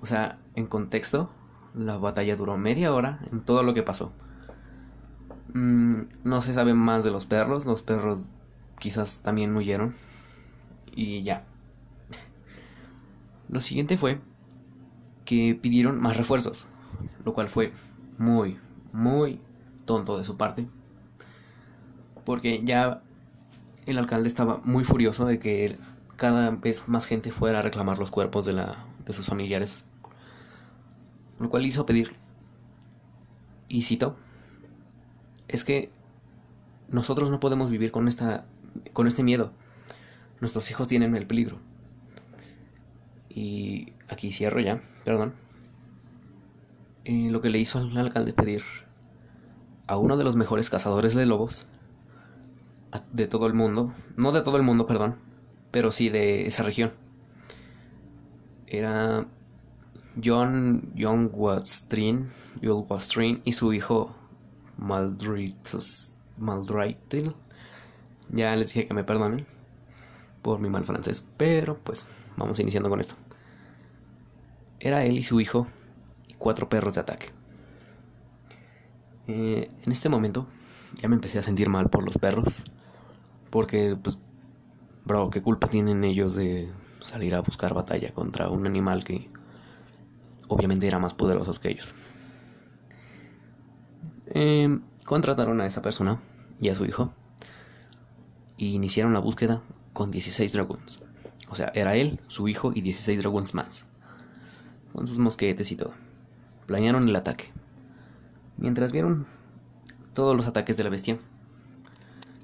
O 0.00 0.06
sea, 0.06 0.38
en 0.54 0.66
contexto, 0.66 1.30
la 1.74 1.98
batalla 1.98 2.36
duró 2.36 2.56
media 2.56 2.94
hora 2.94 3.20
en 3.30 3.40
todo 3.40 3.62
lo 3.62 3.74
que 3.74 3.82
pasó. 3.82 4.12
Mm, 5.54 6.02
no 6.24 6.40
se 6.40 6.54
sabe 6.54 6.74
más 6.74 7.04
de 7.04 7.10
los 7.10 7.26
perros, 7.26 7.66
los 7.66 7.82
perros 7.82 8.28
quizás 8.78 9.20
también 9.22 9.56
huyeron. 9.56 9.94
Y 10.94 11.22
ya. 11.22 11.44
Lo 13.48 13.60
siguiente 13.60 13.96
fue 13.96 14.20
que 15.24 15.58
pidieron 15.60 16.00
más 16.00 16.16
refuerzos, 16.16 16.68
lo 17.24 17.32
cual 17.32 17.48
fue 17.48 17.72
muy, 18.18 18.58
muy 18.92 19.40
tonto 19.84 20.18
de 20.18 20.24
su 20.24 20.36
parte. 20.36 20.68
Porque 22.24 22.62
ya 22.64 23.02
el 23.86 23.98
alcalde 23.98 24.28
estaba 24.28 24.60
muy 24.64 24.84
furioso 24.84 25.24
de 25.24 25.38
que 25.38 25.76
cada 26.16 26.50
vez 26.50 26.88
más 26.88 27.06
gente 27.06 27.30
fuera 27.30 27.60
a 27.60 27.62
reclamar 27.62 27.98
los 27.98 28.10
cuerpos 28.10 28.44
de, 28.44 28.52
la, 28.52 28.84
de 29.06 29.12
sus 29.12 29.26
familiares. 29.26 29.87
Lo 31.38 31.48
cual 31.48 31.66
hizo 31.66 31.86
pedir, 31.86 32.16
y 33.68 33.82
cito, 33.82 34.16
es 35.46 35.64
que 35.64 35.90
nosotros 36.88 37.30
no 37.30 37.38
podemos 37.38 37.70
vivir 37.70 37.90
con, 37.90 38.08
esta, 38.08 38.46
con 38.92 39.06
este 39.06 39.22
miedo. 39.22 39.52
Nuestros 40.40 40.70
hijos 40.70 40.88
tienen 40.88 41.14
el 41.14 41.26
peligro. 41.26 41.58
Y 43.28 43.92
aquí 44.08 44.32
cierro 44.32 44.60
ya, 44.60 44.82
perdón. 45.04 45.34
Lo 47.04 47.40
que 47.40 47.50
le 47.50 47.58
hizo 47.58 47.78
al 47.78 47.96
alcalde 47.96 48.32
pedir 48.32 48.62
a 49.86 49.96
uno 49.96 50.16
de 50.16 50.24
los 50.24 50.36
mejores 50.36 50.68
cazadores 50.68 51.14
de 51.14 51.24
lobos 51.24 51.66
de 53.12 53.26
todo 53.26 53.46
el 53.46 53.54
mundo, 53.54 53.94
no 54.16 54.32
de 54.32 54.42
todo 54.42 54.56
el 54.56 54.62
mundo, 54.62 54.86
perdón, 54.86 55.16
pero 55.70 55.90
sí 55.90 56.10
de 56.10 56.46
esa 56.46 56.62
región. 56.62 56.92
Era 58.66 59.26
John, 60.22 60.92
John 60.98 61.30
Wastrin, 61.32 62.28
Joel 62.62 62.84
Wastrin 62.88 63.40
y 63.44 63.52
su 63.52 63.72
hijo 63.72 64.14
Maldritel. 64.76 66.14
Ya 68.30 68.54
les 68.56 68.68
dije 68.68 68.86
que 68.86 68.94
me 68.94 69.04
perdonen 69.04 69.46
por 70.42 70.60
mi 70.60 70.68
mal 70.68 70.84
francés, 70.84 71.26
pero 71.36 71.78
pues 71.78 72.08
vamos 72.36 72.58
iniciando 72.58 72.88
con 72.88 73.00
esto. 73.00 73.14
Era 74.80 75.04
él 75.04 75.18
y 75.18 75.22
su 75.22 75.40
hijo 75.40 75.66
y 76.26 76.34
cuatro 76.34 76.68
perros 76.68 76.94
de 76.94 77.00
ataque. 77.00 77.30
Eh, 79.26 79.68
en 79.84 79.92
este 79.92 80.08
momento 80.08 80.46
ya 81.00 81.08
me 81.08 81.14
empecé 81.14 81.38
a 81.38 81.42
sentir 81.42 81.68
mal 81.68 81.90
por 81.90 82.04
los 82.04 82.16
perros, 82.18 82.64
porque 83.50 83.96
pues, 84.00 84.18
bro, 85.04 85.30
¿qué 85.30 85.42
culpa 85.42 85.68
tienen 85.68 86.04
ellos 86.04 86.34
de 86.34 86.70
salir 87.02 87.34
a 87.34 87.40
buscar 87.40 87.74
batalla 87.74 88.12
contra 88.12 88.48
un 88.48 88.66
animal 88.66 89.04
que 89.04 89.30
obviamente 90.48 90.86
era 90.86 90.98
más 90.98 91.14
poderoso 91.14 91.52
que 91.60 91.70
ellos? 91.70 91.94
Eh, 94.26 94.78
contrataron 95.04 95.60
a 95.60 95.66
esa 95.66 95.80
persona 95.80 96.20
y 96.60 96.68
a 96.68 96.74
su 96.74 96.84
hijo 96.84 97.12
y 98.56 98.74
iniciaron 98.74 99.12
la 99.12 99.20
búsqueda 99.20 99.62
con 99.92 100.10
16 100.10 100.52
dragones. 100.52 101.00
O 101.48 101.54
sea, 101.54 101.72
era 101.74 101.96
él, 101.96 102.20
su 102.26 102.48
hijo 102.48 102.72
y 102.74 102.82
16 102.82 103.20
dragones 103.20 103.54
más. 103.54 103.86
Con 104.92 105.06
sus 105.06 105.18
mosquetes 105.18 105.72
y 105.72 105.76
todo. 105.76 105.94
Planearon 106.66 107.08
el 107.08 107.16
ataque. 107.16 107.50
Mientras 108.58 108.92
vieron 108.92 109.26
todos 110.12 110.36
los 110.36 110.46
ataques 110.46 110.76
de 110.76 110.84
la 110.84 110.90
bestia, 110.90 111.18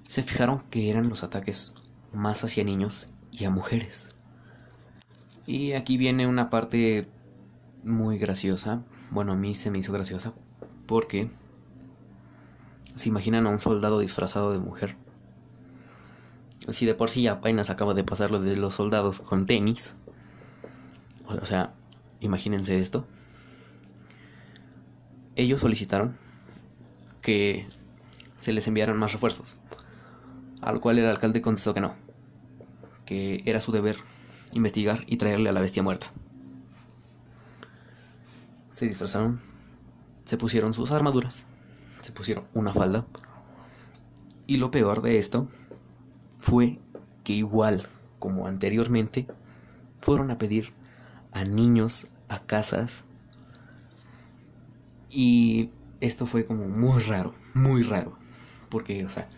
se 0.06 0.22
fijaron 0.22 0.60
que 0.70 0.88
eran 0.88 1.08
los 1.08 1.24
ataques 1.24 1.74
más 2.12 2.44
hacia 2.44 2.64
niños 2.64 3.08
y 3.30 3.44
a 3.44 3.50
mujeres. 3.50 4.16
Y 5.46 5.72
aquí 5.72 5.96
viene 5.98 6.26
una 6.26 6.48
parte 6.48 7.08
muy 7.84 8.18
graciosa. 8.18 8.82
Bueno, 9.10 9.32
a 9.32 9.36
mí 9.36 9.54
se 9.54 9.70
me 9.70 9.78
hizo 9.78 9.92
graciosa 9.92 10.34
porque 10.86 11.30
se 12.94 13.08
imaginan 13.08 13.46
a 13.46 13.50
un 13.50 13.58
soldado 13.58 13.98
disfrazado 13.98 14.52
de 14.52 14.58
mujer 14.58 14.96
si 16.72 16.86
de 16.86 16.94
por 16.94 17.10
sí 17.10 17.26
apenas 17.26 17.70
acaba 17.70 17.94
de 17.94 18.04
pasar 18.04 18.30
lo 18.30 18.40
de 18.40 18.56
los 18.56 18.74
soldados 18.74 19.20
con 19.20 19.44
tenis. 19.44 19.96
O 21.26 21.44
sea, 21.44 21.74
imagínense 22.20 22.80
esto. 22.80 23.06
Ellos 25.36 25.60
solicitaron 25.60 26.16
que 27.20 27.66
se 28.38 28.52
les 28.52 28.66
enviaran 28.68 28.96
más 28.96 29.12
refuerzos. 29.12 29.56
Al 30.62 30.80
cual 30.80 30.98
el 30.98 31.06
alcalde 31.06 31.42
contestó 31.42 31.74
que 31.74 31.80
no. 31.80 31.94
Que 33.04 33.42
era 33.44 33.60
su 33.60 33.72
deber 33.72 33.96
investigar 34.52 35.04
y 35.06 35.16
traerle 35.16 35.50
a 35.50 35.52
la 35.52 35.60
bestia 35.60 35.82
muerta. 35.82 36.10
Se 38.84 38.88
disfrazaron, 38.88 39.40
se 40.26 40.36
pusieron 40.36 40.74
sus 40.74 40.90
armaduras, 40.90 41.46
se 42.02 42.12
pusieron 42.12 42.44
una 42.52 42.74
falda. 42.74 43.06
Y 44.46 44.58
lo 44.58 44.70
peor 44.70 45.00
de 45.00 45.16
esto 45.16 45.48
fue 46.38 46.78
que 47.22 47.32
igual 47.32 47.86
como 48.18 48.46
anteriormente, 48.46 49.26
fueron 50.00 50.30
a 50.30 50.38
pedir 50.38 50.72
a 51.32 51.44
niños 51.44 52.08
a 52.28 52.40
casas 52.40 53.04
y 55.10 55.70
esto 56.00 56.26
fue 56.26 56.44
como 56.44 56.66
muy 56.66 57.02
raro, 57.02 57.34
muy 57.54 57.82
raro, 57.82 58.18
porque, 58.70 59.04
o 59.04 59.10
sea, 59.10 59.28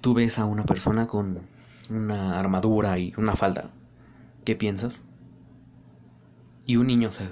tú 0.00 0.14
ves 0.14 0.38
a 0.38 0.44
una 0.44 0.64
persona 0.64 1.06
con 1.06 1.40
una 1.88 2.38
armadura 2.38 2.98
y 2.98 3.12
una 3.16 3.36
falda, 3.36 3.70
¿qué 4.44 4.56
piensas? 4.56 5.04
Y 6.64 6.76
un 6.76 6.86
niño, 6.86 7.08
o 7.08 7.12
sea, 7.12 7.30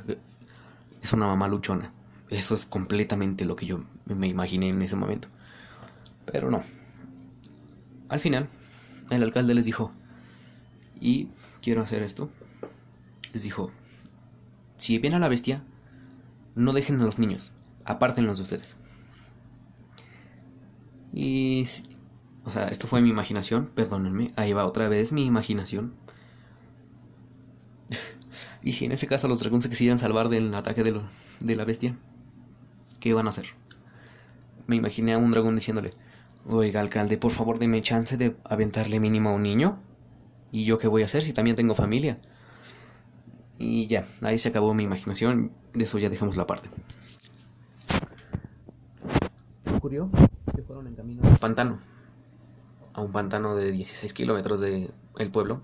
es 1.03 1.13
una 1.13 1.27
mamá 1.27 1.49
luchona. 1.49 1.93
Eso 2.31 2.55
es 2.55 2.67
completamente 2.67 3.45
lo 3.45 3.57
que 3.57 3.67
yo 3.67 3.85
me 4.07 4.29
imaginé 4.29 4.69
en 4.69 4.83
ese 4.83 4.97
momento. 4.97 5.29
Pero 6.27 6.51
no. 6.51 6.63
Al 8.09 8.21
final, 8.21 8.49
el 9.11 9.23
alcalde 9.23 9.55
les 9.55 9.65
dijo, 9.65 9.91
y 11.01 11.29
quiero 11.63 11.83
hacer 11.83 12.03
esto, 12.03 12.31
les 13.33 13.43
dijo, 13.43 13.71
si 14.77 14.99
ven 14.99 15.15
a 15.15 15.19
la 15.19 15.29
bestia, 15.29 15.63
no 16.55 16.73
dejen 16.73 17.01
a 17.01 17.05
los 17.05 17.19
niños, 17.19 17.53
apártenlos 17.85 18.39
de 18.39 18.43
ustedes. 18.43 18.77
Y, 21.13 21.65
o 22.45 22.51
sea, 22.51 22.69
esto 22.69 22.87
fue 22.87 23.01
mi 23.01 23.11
imaginación, 23.11 23.71
perdónenme, 23.75 24.33
ahí 24.37 24.53
va 24.53 24.67
otra 24.67 24.89
vez 24.89 25.13
mi 25.13 25.25
imaginación. 25.25 25.95
Y 28.63 28.73
si 28.73 28.85
en 28.85 28.93
ese 28.93 29.07
caso 29.07 29.29
los 29.29 29.41
dragones 29.41 29.65
se 29.65 29.71
quisieran 29.71 29.99
salvar 29.99 30.29
del 30.29 30.55
ataque 30.55 30.83
de, 30.83 31.01
de 31.41 31.57
la 31.57 31.65
bestia, 31.65 31.97
¿qué 33.01 33.15
van 33.15 33.27
a 33.27 33.31
hacer? 33.31 33.47
Me 34.67 34.77
imaginé 34.77 35.15
a 35.15 35.19
un 35.19 35.31
dragón 35.31 35.55
diciéndole, 35.55 35.95
Oiga, 36.51 36.81
alcalde, 36.81 37.19
por 37.19 37.31
favor, 37.31 37.59
deme 37.59 37.83
chance 37.83 38.17
de 38.17 38.35
aventarle 38.45 39.01
mínimo 39.01 39.31
a 39.31 39.33
un 39.35 39.43
niño. 39.43 39.81
¿Y 40.51 40.65
yo 40.65 40.79
qué 40.79 40.89
voy 40.89 41.03
a 41.03 41.05
hacer 41.05 41.23
si 41.23 41.35
también 41.35 41.57
tengo 41.57 41.75
familia? 41.75 42.19
Y 43.59 43.87
ya, 43.87 44.07
ahí 44.23 44.39
se 44.39 44.49
acabó 44.49 44.73
mi 44.73 44.85
imaginación. 44.85 45.53
De 45.75 45.85
eso 45.85 45.99
ya 45.99 46.09
dejamos 46.09 46.39
la 46.39 46.47
parte. 46.47 46.71
Ocurrió 49.77 50.11
que 50.57 50.63
fueron 50.63 50.87
en 50.87 50.95
camino 50.95 51.23
a 51.23 51.29
un 51.29 51.37
pantano. 51.37 51.79
A 52.95 53.03
un 53.03 53.13
pantano 53.13 53.55
de 53.55 53.71
16 53.71 54.13
kilómetros 54.15 54.61
del 54.61 54.91
pueblo. 55.31 55.61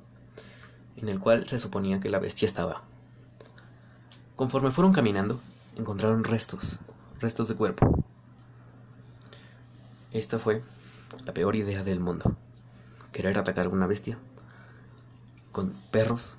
En 1.04 1.10
el 1.10 1.20
cual 1.20 1.46
se 1.46 1.58
suponía 1.58 2.00
que 2.00 2.08
la 2.08 2.18
bestia 2.18 2.46
estaba. 2.46 2.82
Conforme 4.36 4.70
fueron 4.70 4.94
caminando, 4.94 5.38
encontraron 5.76 6.24
restos, 6.24 6.80
restos 7.20 7.46
de 7.48 7.56
cuerpo. 7.56 8.02
Esta 10.12 10.38
fue 10.38 10.62
la 11.26 11.34
peor 11.34 11.56
idea 11.56 11.84
del 11.84 12.00
mundo. 12.00 12.34
Querer 13.12 13.38
atacar 13.38 13.66
a 13.66 13.68
una 13.68 13.86
bestia 13.86 14.16
con 15.52 15.74
perros, 15.90 16.38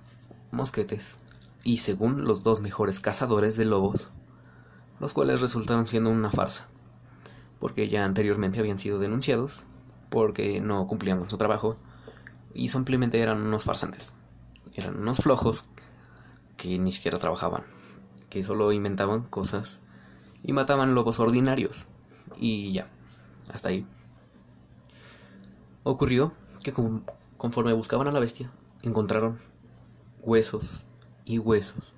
mosquetes 0.50 1.18
y 1.64 1.78
según 1.78 2.26
los 2.26 2.42
dos 2.42 2.62
mejores 2.62 3.00
cazadores 3.00 3.58
de 3.58 3.66
lobos, 3.66 4.10
los 5.00 5.14
cuales 5.14 5.42
resultaron 5.42 5.86
siendo 5.86 6.10
una 6.10 6.32
farsa, 6.32 6.66
porque 7.60 7.88
ya 7.88 8.04
anteriormente 8.04 8.60
habían 8.60 8.80
sido 8.80 8.98
denunciados 8.98 9.68
porque 10.10 10.60
no 10.60 10.88
cumplían 10.88 11.20
con 11.20 11.30
su 11.30 11.38
trabajo 11.38 11.78
y 12.56 12.70
simplemente 12.70 13.22
eran 13.22 13.44
unos 13.44 13.64
farsantes. 13.64 14.16
Eran 14.75 14.98
unos 15.00 15.20
flojos 15.20 15.65
que 16.58 16.77
ni 16.77 16.91
siquiera 16.91 17.17
trabajaban, 17.17 17.63
que 18.29 18.44
solo 18.44 18.72
inventaban 18.72 19.24
cosas 19.24 19.82
y 20.44 20.53
mataban 20.53 20.94
lobos 20.94 21.20
ordinarios. 21.20 21.86
Y 22.38 22.74
ya, 22.74 22.88
hasta 23.51 23.70
ahí. 23.70 23.88
Ocurrió 25.84 26.34
que 26.62 26.74
conforme 27.38 27.74
buscaban 27.74 28.08
a 28.08 28.12
la 28.12 28.20
bestia, 28.20 28.51
encontraron 28.82 29.39
huesos 30.22 30.86
y 31.24 31.39
huesos 31.39 31.94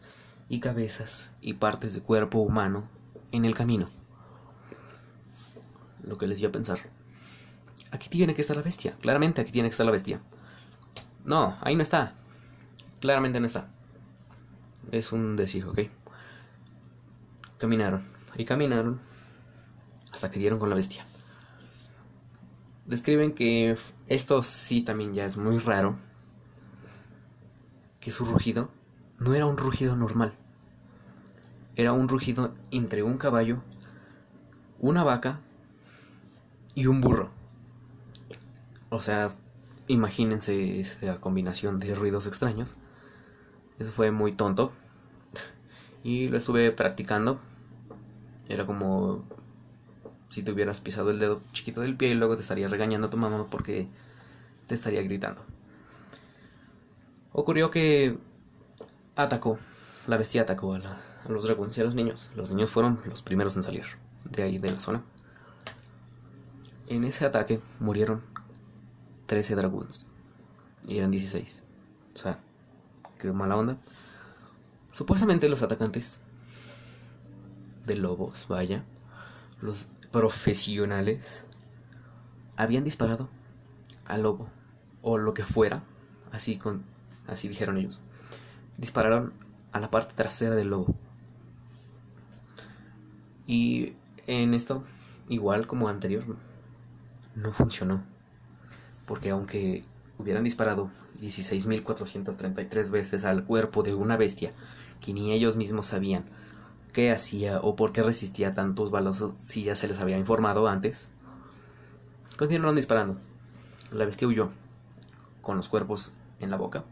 y 0.50 0.60
cabezas 0.60 1.32
y 1.42 1.54
partes 1.54 1.94
de 1.94 2.02
cuerpo 2.02 2.40
humano 2.40 2.88
en 3.32 3.46
el 3.46 3.56
camino. 3.56 3.88
Lo 6.04 6.18
que 6.18 6.28
les 6.28 6.38
dio 6.40 6.50
a 6.50 6.52
pensar. 6.52 6.80
Aquí 7.92 8.10
tiene 8.10 8.36
que 8.36 8.42
estar 8.42 8.56
la 8.56 8.64
bestia. 8.64 8.94
Claramente 9.00 9.42
aquí 9.42 9.52
tiene 9.52 9.70
que 9.70 9.72
estar 9.72 9.86
la 9.86 9.92
bestia. 9.92 10.22
No, 11.26 11.58
ahí 11.62 11.76
no 11.76 11.82
está. 11.82 12.14
Claramente 13.00 13.40
no 13.40 13.46
está. 13.46 13.70
Es 14.92 15.12
un 15.12 15.36
decir, 15.36 15.66
¿ok? 15.66 15.80
Caminaron. 17.58 18.04
Y 18.36 18.46
caminaron 18.46 19.00
hasta 20.12 20.32
que 20.32 20.40
dieron 20.40 20.60
con 20.60 20.70
la 20.70 20.76
bestia. 20.76 21.06
Describen 22.86 23.34
que 23.34 23.78
esto 24.08 24.42
sí 24.44 24.82
también 24.82 25.14
ya 25.14 25.26
es 25.26 25.38
muy 25.38 25.60
raro 25.60 25.98
que 28.00 28.12
su 28.12 28.24
rugido 28.26 28.70
no 29.20 29.34
era 29.34 29.46
un 29.46 29.58
rugido 29.58 29.96
normal. 29.96 30.34
Era 31.76 31.94
un 31.94 32.08
rugido 32.08 32.56
entre 32.72 33.04
un 33.04 33.18
caballo, 33.18 33.62
una 34.80 35.04
vaca 35.04 35.42
y 36.74 36.88
un 36.88 37.02
burro. 37.02 37.30
O 38.90 39.02
sea, 39.02 39.28
imagínense 39.88 40.80
esa 40.80 41.20
combinación 41.20 41.80
de 41.80 41.94
ruidos 41.94 42.26
extraños. 42.26 42.76
Eso 43.80 43.92
fue 43.92 44.12
muy 44.12 44.32
tonto. 44.32 44.72
Y 46.04 46.28
lo 46.28 46.38
estuve 46.38 46.72
practicando. 46.72 47.40
Era 48.48 48.66
como 48.66 49.26
si 50.30 50.44
te 50.44 50.52
hubieras 50.52 50.82
pisado 50.82 51.10
el 51.12 51.20
dedo 51.20 51.42
chiquito 51.54 51.82
del 51.82 51.96
pie 51.96 52.10
y 52.10 52.14
luego 52.14 52.36
te 52.36 52.42
estaría 52.42 52.68
regañando 52.68 53.08
a 53.08 53.10
tu 53.10 53.18
mamá 53.18 53.46
porque 53.50 53.88
te 54.68 54.76
estaría 54.76 55.02
gritando. 55.02 55.42
Ocurrió 57.32 57.70
que 57.70 58.18
atacó, 59.16 59.60
la 60.08 60.18
bestia 60.18 60.42
atacó 60.44 60.74
a, 60.74 61.02
los 61.28 61.44
dragones 61.44 61.78
y 61.78 61.82
a 61.82 61.84
los 61.84 61.96
niños. 61.96 62.32
Los 62.36 62.52
niños 62.52 62.70
fueron 62.70 63.00
los 63.06 63.22
primeros 63.22 63.56
en 63.58 63.64
salir 63.64 63.86
de 64.24 64.44
ahí 64.44 64.58
de 64.58 64.72
la 64.72 64.80
zona. 64.80 65.04
En 66.88 67.04
ese 67.04 67.26
ataque 67.26 67.60
murieron 67.80 68.22
13 69.26 69.56
dragones 69.56 70.08
y 70.88 70.98
eran 70.98 71.12
16. 71.12 71.64
O 72.14 72.18
sea, 72.18 72.40
qué 73.18 73.32
mala 73.32 73.58
onda. 73.58 73.78
Supuestamente 74.92 75.50
los 75.50 75.62
atacantes 75.62 76.22
de 77.86 77.96
lobos, 77.96 78.48
vaya, 78.48 78.84
los 79.62 79.88
profesionales 80.12 81.46
habían 82.56 82.84
disparado 82.84 83.30
al 84.06 84.24
lobo 84.24 84.50
o 85.02 85.18
lo 85.18 85.34
que 85.34 85.44
fuera, 85.44 85.84
así 86.32 86.58
con 86.58 86.84
así 87.28 87.48
dijeron 87.48 87.78
ellos. 87.78 88.00
Dispararon 88.78 89.34
a 89.72 89.80
la 89.80 89.92
parte 89.92 90.14
trasera 90.16 90.56
del 90.56 90.70
lobo. 90.70 90.96
Y 93.46 93.94
en 94.28 94.54
esto, 94.54 94.84
igual 95.30 95.68
como 95.68 95.88
anterior, 95.88 96.38
no 97.36 97.52
funcionó. 97.52 98.04
Porque 99.06 99.30
aunque 99.30 99.86
hubieran 100.18 100.44
disparado 100.44 100.90
16.433 101.22 102.90
veces 102.92 103.26
al 103.26 103.44
cuerpo 103.44 103.84
de 103.84 103.94
una 103.94 104.18
bestia 104.18 104.54
que 105.02 105.14
ni 105.14 105.32
ellos 105.32 105.58
mismos 105.58 105.88
sabían 105.88 106.26
qué 106.94 107.12
hacía 107.12 107.60
o 107.60 107.76
por 107.76 107.92
qué 107.92 108.02
resistía 108.02 108.54
tantos 108.54 108.92
balazos 108.92 109.34
si 109.38 109.64
ya 109.64 109.76
se 109.76 109.88
les 109.88 110.00
había 110.00 110.18
informado 110.18 110.68
antes, 110.68 111.10
continuaron 112.38 112.76
disparando. 112.76 113.18
La 113.92 114.06
bestia 114.06 114.28
huyó 114.28 114.50
con 115.42 115.58
los 115.58 115.70
cuerpos 115.70 116.14
en 116.40 116.50
la 116.50 116.58
boca 116.58 116.84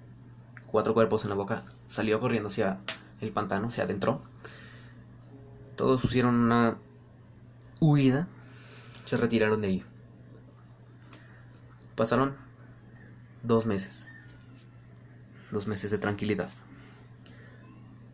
cuatro 0.75 0.93
cuerpos 0.93 1.23
en 1.23 1.29
la 1.29 1.35
boca, 1.35 1.63
salió 1.87 2.19
corriendo 2.19 2.47
hacia 2.47 2.79
el 3.21 3.31
pantano, 3.31 3.71
se 3.71 3.81
adentró. 3.81 4.21
Todos 5.77 6.01
pusieron 6.01 6.35
una 6.35 6.75
huida, 7.79 8.27
se 9.05 9.15
retiraron 9.15 9.61
de 9.61 9.67
ahí. 9.67 9.85
Pasaron 11.95 12.35
dos 13.45 13.65
meses, 13.65 14.07
dos 15.51 15.67
meses 15.67 15.91
de 15.91 15.97
tranquilidad. 15.97 16.49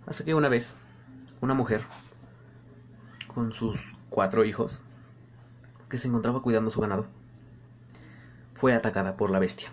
Hasta 0.05 0.23
que 0.23 0.33
una 0.33 0.49
vez, 0.49 0.75
una 1.41 1.53
mujer, 1.53 1.81
con 3.27 3.53
sus 3.53 3.95
cuatro 4.09 4.45
hijos, 4.45 4.81
que 5.89 5.97
se 5.97 6.07
encontraba 6.07 6.41
cuidando 6.41 6.69
su 6.69 6.81
ganado, 6.81 7.07
fue 8.53 8.73
atacada 8.73 9.17
por 9.17 9.29
la 9.29 9.39
bestia. 9.39 9.69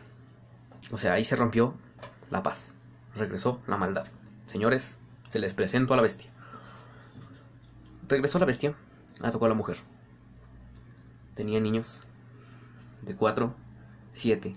O 0.90 0.98
sea, 0.98 1.12
ahí 1.14 1.24
se 1.24 1.36
rompió 1.36 1.74
la 2.30 2.42
paz 2.42 2.74
regresó 3.18 3.60
la 3.66 3.76
maldad. 3.76 4.06
Señores, 4.44 4.98
se 5.28 5.38
les 5.38 5.52
presento 5.52 5.92
a 5.92 5.96
la 5.96 6.02
bestia. 6.02 6.30
Regresó 8.08 8.38
la 8.38 8.46
bestia, 8.46 8.74
atacó 9.20 9.44
a 9.44 9.48
la 9.48 9.54
mujer. 9.54 9.76
Tenía 11.34 11.60
niños 11.60 12.06
de 13.02 13.14
4, 13.14 13.54
7, 14.12 14.56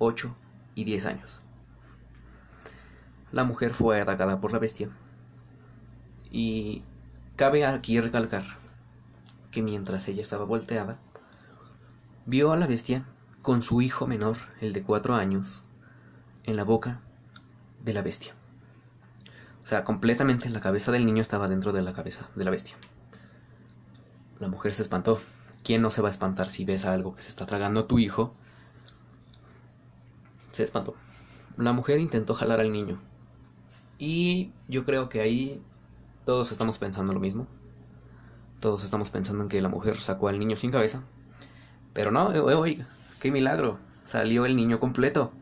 8 0.00 0.34
y 0.74 0.84
10 0.84 1.06
años. 1.06 1.42
La 3.30 3.44
mujer 3.44 3.74
fue 3.74 4.00
atacada 4.00 4.40
por 4.40 4.52
la 4.52 4.58
bestia. 4.58 4.88
Y 6.32 6.82
cabe 7.36 7.64
aquí 7.64 8.00
recalcar 8.00 8.42
que 9.52 9.62
mientras 9.62 10.08
ella 10.08 10.22
estaba 10.22 10.44
volteada, 10.44 10.98
vio 12.26 12.50
a 12.50 12.56
la 12.56 12.66
bestia 12.66 13.04
con 13.42 13.62
su 13.62 13.82
hijo 13.82 14.06
menor, 14.06 14.36
el 14.60 14.72
de 14.72 14.82
4 14.82 15.14
años, 15.14 15.64
en 16.44 16.56
la 16.56 16.64
boca 16.64 17.00
de 17.84 17.92
la 17.92 18.02
bestia. 18.02 18.34
O 19.62 19.66
sea, 19.66 19.84
completamente 19.84 20.48
la 20.48 20.60
cabeza 20.60 20.90
del 20.92 21.04
niño 21.04 21.20
estaba 21.20 21.48
dentro 21.48 21.72
de 21.72 21.82
la 21.82 21.92
cabeza 21.92 22.28
de 22.34 22.44
la 22.44 22.50
bestia. 22.50 22.76
La 24.38 24.48
mujer 24.48 24.72
se 24.72 24.82
espantó. 24.82 25.20
¿Quién 25.62 25.82
no 25.82 25.90
se 25.90 26.00
va 26.00 26.08
a 26.08 26.10
espantar 26.10 26.48
si 26.48 26.64
ves 26.64 26.86
algo 26.86 27.14
que 27.14 27.22
se 27.22 27.28
está 27.28 27.44
tragando 27.44 27.84
tu 27.84 27.98
hijo? 27.98 28.34
Se 30.50 30.62
espantó. 30.62 30.94
La 31.56 31.72
mujer 31.72 32.00
intentó 32.00 32.34
jalar 32.34 32.60
al 32.60 32.72
niño. 32.72 33.00
Y 33.98 34.52
yo 34.68 34.84
creo 34.84 35.08
que 35.08 35.20
ahí 35.20 35.62
todos 36.24 36.52
estamos 36.52 36.78
pensando 36.78 37.12
lo 37.12 37.20
mismo. 37.20 37.46
Todos 38.60 38.84
estamos 38.84 39.10
pensando 39.10 39.42
en 39.42 39.48
que 39.48 39.60
la 39.60 39.68
mujer 39.68 39.96
sacó 39.96 40.28
al 40.28 40.38
niño 40.38 40.56
sin 40.56 40.70
cabeza. 40.70 41.02
Pero 41.92 42.10
no, 42.10 42.28
oiga, 42.28 42.86
qué 43.20 43.30
milagro. 43.30 43.78
Salió 44.02 44.46
el 44.46 44.56
niño 44.56 44.80
completo 44.80 45.32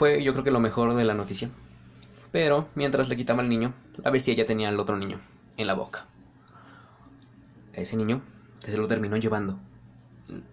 fue 0.00 0.22
yo 0.22 0.32
creo 0.32 0.44
que 0.44 0.50
lo 0.50 0.60
mejor 0.60 0.94
de 0.94 1.04
la 1.04 1.12
noticia. 1.12 1.50
Pero 2.32 2.68
mientras 2.74 3.10
le 3.10 3.16
quitaba 3.16 3.42
al 3.42 3.50
niño, 3.50 3.74
la 3.98 4.10
bestia 4.10 4.32
ya 4.32 4.46
tenía 4.46 4.70
al 4.70 4.80
otro 4.80 4.96
niño 4.96 5.18
en 5.58 5.66
la 5.66 5.74
boca. 5.74 6.06
ese 7.74 7.98
niño 7.98 8.22
se 8.60 8.78
lo 8.78 8.88
terminó 8.88 9.18
llevando. 9.18 9.58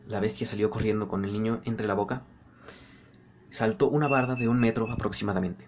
La 0.05 0.19
bestia 0.19 0.45
salió 0.45 0.69
corriendo 0.69 1.07
con 1.07 1.23
el 1.23 1.31
niño 1.31 1.61
entre 1.63 1.87
la 1.87 1.93
boca. 1.93 2.23
Saltó 3.49 3.89
una 3.89 4.07
barda 4.07 4.35
de 4.35 4.47
un 4.47 4.59
metro 4.59 4.91
aproximadamente. 4.91 5.67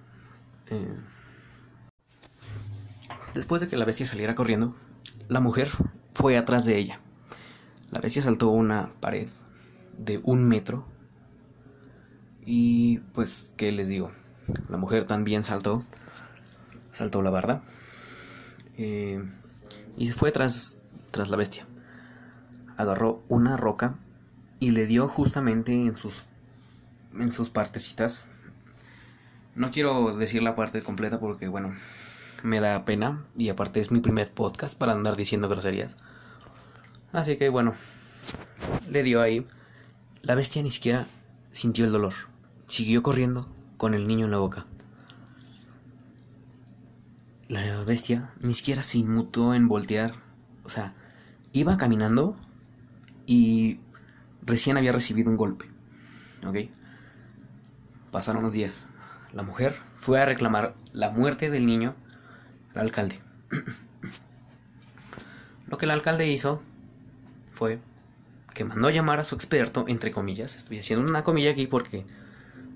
Eh, 0.69 0.95
después 3.33 3.61
de 3.61 3.67
que 3.67 3.77
la 3.77 3.85
bestia 3.85 4.05
saliera 4.05 4.35
corriendo, 4.35 4.75
la 5.27 5.39
mujer 5.39 5.69
fue 6.13 6.37
atrás 6.37 6.65
de 6.65 6.77
ella. 6.77 6.99
La 7.91 7.99
bestia 7.99 8.21
saltó 8.21 8.49
una 8.49 8.89
pared 8.99 9.27
de 9.97 10.19
un 10.23 10.47
metro 10.47 10.85
y 12.45 12.99
pues, 13.13 13.51
¿qué 13.57 13.71
les 13.71 13.87
digo? 13.87 14.11
La 14.69 14.77
mujer 14.77 15.05
también 15.05 15.43
saltó, 15.43 15.83
saltó 16.91 17.21
la 17.21 17.29
barda 17.29 17.61
eh, 18.77 19.23
y 19.97 20.07
se 20.07 20.13
fue 20.13 20.31
tras, 20.31 20.81
tras 21.11 21.29
la 21.29 21.37
bestia. 21.37 21.67
Agarró 22.77 23.23
una 23.29 23.57
roca 23.57 23.95
y 24.59 24.71
le 24.71 24.85
dio 24.85 25.07
justamente 25.07 25.73
en 25.73 25.95
sus, 25.95 26.25
en 27.17 27.31
sus 27.31 27.49
partecitas 27.49 28.27
No 29.55 29.71
quiero 29.71 30.15
decir 30.17 30.43
la 30.43 30.55
parte 30.55 30.81
completa 30.81 31.19
porque, 31.19 31.47
bueno, 31.47 31.73
me 32.43 32.59
da 32.59 32.85
pena 32.85 33.25
y 33.37 33.49
aparte 33.49 33.79
es 33.79 33.91
mi 33.91 33.99
primer 33.99 34.31
podcast 34.31 34.77
para 34.77 34.93
andar 34.93 35.15
diciendo 35.15 35.49
groserías. 35.49 35.95
Así 37.11 37.37
que, 37.37 37.49
bueno, 37.49 37.73
le 38.89 39.03
dio 39.03 39.21
ahí. 39.21 39.47
La 40.21 40.35
bestia 40.35 40.61
ni 40.61 40.71
siquiera 40.71 41.07
sintió 41.51 41.85
el 41.85 41.91
dolor. 41.91 42.13
Siguió 42.67 43.01
corriendo 43.03 43.49
con 43.77 43.93
el 43.93 44.07
niño 44.07 44.25
en 44.25 44.31
la 44.31 44.37
boca. 44.37 44.65
La 47.47 47.83
bestia 47.83 48.31
ni 48.41 48.53
siquiera 48.53 48.83
se 48.83 48.99
inmutó 48.99 49.53
en 49.53 49.67
voltear. 49.67 50.13
O 50.63 50.69
sea, 50.69 50.93
iba 51.51 51.77
caminando 51.77 52.35
y 53.25 53.79
recién 54.43 54.77
había 54.77 54.91
recibido 54.91 55.31
un 55.31 55.37
golpe. 55.37 55.65
¿Ok? 56.45 56.69
Pasaron 58.11 58.43
los 58.43 58.53
días. 58.53 58.85
La 59.33 59.43
mujer 59.43 59.73
fue 59.95 60.19
a 60.19 60.25
reclamar 60.25 60.73
la 60.91 61.11
muerte 61.11 61.49
del 61.49 61.67
niño 61.67 61.95
al 62.73 62.81
alcalde. 62.81 63.19
Lo 65.67 65.77
que 65.77 65.85
el 65.85 65.91
alcalde 65.91 66.27
hizo 66.27 66.63
fue 67.53 67.79
que 68.55 68.65
mandó 68.65 68.89
llamar 68.89 69.19
a 69.19 69.25
su 69.25 69.35
experto, 69.35 69.85
entre 69.87 70.11
comillas. 70.11 70.55
Estoy 70.55 70.79
haciendo 70.79 71.07
una 71.07 71.23
comilla 71.23 71.51
aquí 71.51 71.67
porque 71.67 72.05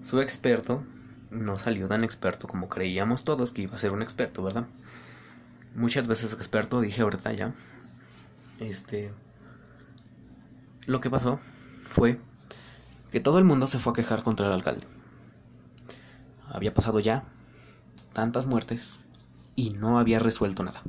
su 0.04 0.22
experto 0.22 0.84
no 1.32 1.58
salió 1.58 1.88
tan 1.88 2.04
experto 2.04 2.48
como 2.48 2.70
creíamos 2.70 3.24
todos 3.24 3.52
que 3.52 3.64
iba 3.64 3.76
a 3.76 3.80
ser 3.80 3.92
un 3.92 4.04
experto, 4.04 4.44
¿verdad? 4.44 4.68
Muchas 5.74 6.08
veces 6.08 6.34
experto, 6.34 6.82
dije 6.82 7.02
ahorita 7.02 7.34
ya. 7.34 7.56
Este. 8.60 9.12
Lo 10.86 11.02
que 11.02 11.10
pasó 11.10 11.40
fue 11.82 12.20
que 13.12 13.20
todo 13.20 13.40
el 13.40 13.46
mundo 13.46 13.66
se 13.66 13.80
fue 13.80 13.94
a 13.94 13.96
quejar 13.96 14.22
contra 14.22 14.46
el 14.46 14.54
alcalde 14.54 14.93
había 16.54 16.74
pasado 16.74 17.00
ya 17.00 17.26
tantas 18.14 18.46
muertes 18.46 19.02
y 19.56 19.72
no 19.72 20.00
había 20.00 20.20
resuelto 20.20 20.64
nada. 20.64 20.84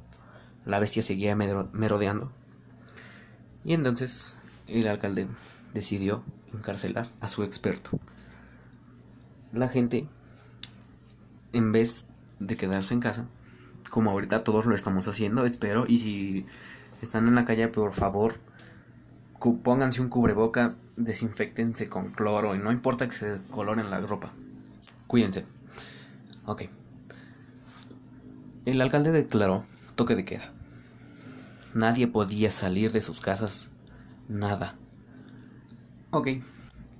La 0.64 0.79
bestia 0.79 1.03
seguía 1.03 1.35
merodeando. 1.35 2.31
Y 3.64 3.72
entonces 3.72 4.38
el 4.68 4.87
alcalde 4.87 5.27
decidió 5.72 6.22
encarcelar 6.53 7.09
a 7.20 7.29
su 7.29 7.42
experto. 7.42 7.98
La 9.53 9.68
gente, 9.68 10.07
en 11.53 11.72
vez 11.72 12.05
de 12.40 12.57
quedarse 12.57 12.94
en 12.94 13.00
casa, 13.00 13.27
como 13.90 14.11
ahorita 14.11 14.44
todos 14.44 14.66
lo 14.66 14.74
estamos 14.74 15.09
haciendo, 15.09 15.44
espero, 15.44 15.85
y 15.88 15.98
si 15.98 16.46
están 17.00 17.27
en 17.27 17.35
la 17.35 17.44
calle, 17.44 17.68
por 17.68 17.92
favor, 17.92 18.38
pónganse 19.62 20.03
un 20.03 20.09
cubrebocas, 20.09 20.79
desinfectense 20.96 21.88
con 21.88 22.12
cloro, 22.12 22.55
y 22.55 22.59
no 22.59 22.72
importa 22.72 23.09
que 23.09 23.14
se 23.14 23.38
coloren 23.50 23.90
la 23.90 24.00
ropa. 24.00 24.33
Cuídense. 25.07 25.44
Ok. 26.47 26.63
El 28.65 28.81
alcalde 28.81 29.13
declaró 29.13 29.65
toque 29.95 30.15
de 30.15 30.25
queda. 30.25 30.53
Nadie 31.75 32.07
podía 32.07 32.51
salir 32.51 32.93
de 32.93 33.01
sus 33.01 33.21
casas. 33.21 33.71
Nada. 34.29 34.77
Ok. 36.11 36.29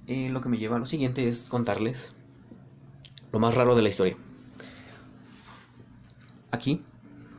Eh, 0.07 0.29
lo 0.31 0.41
que 0.41 0.49
me 0.49 0.59
lleva 0.59 0.77
a 0.77 0.79
lo 0.79 0.87
siguiente 0.87 1.29
es 1.29 1.45
contarles 1.45 2.13
lo 3.33 3.39
más 3.39 3.55
raro 3.55 3.75
de 3.75 3.83
la 3.83 3.89
historia. 3.89 4.17
Aquí 6.51 6.83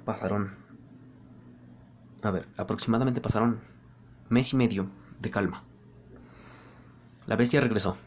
pasaron... 0.04 0.52
A 2.22 2.32
ver, 2.32 2.48
aproximadamente 2.58 3.22
pasaron 3.22 3.60
mes 4.30 4.54
y 4.54 4.58
medio 4.58 4.89
de 5.20 5.30
calma. 5.30 5.63
La 7.28 7.36
bestia 7.36 7.62
regresó. 7.62 7.98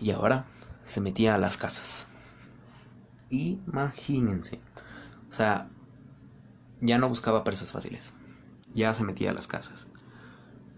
Y 0.00 0.12
ahora 0.12 0.46
se 0.84 1.00
metía 1.00 1.34
a 1.34 1.38
las 1.38 1.56
casas. 1.56 2.06
Imagínense. 3.32 4.60
O 5.30 5.32
sea, 5.32 5.68
ya 6.82 6.98
no 6.98 7.08
buscaba 7.08 7.44
presas 7.44 7.72
fáciles. 7.72 8.12
Ya 8.74 8.92
se 8.92 9.04
metía 9.04 9.30
a 9.30 9.34
las 9.34 9.46
casas. 9.46 9.86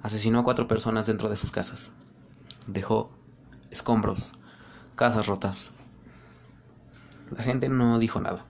Asesinó 0.03 0.39
a 0.39 0.45
cuatro 0.45 0.69
personas 0.69 1.07
dentro 1.07 1.29
de 1.29 1.37
sus 1.37 1.51
casas. 1.51 1.93
Dejó 2.69 3.11
escombros, 3.71 4.35
casas 4.95 5.27
rotas. 5.27 5.73
La 7.37 7.43
gente 7.43 7.69
no 7.69 7.99
dijo 7.99 8.21
nada. 8.21 8.47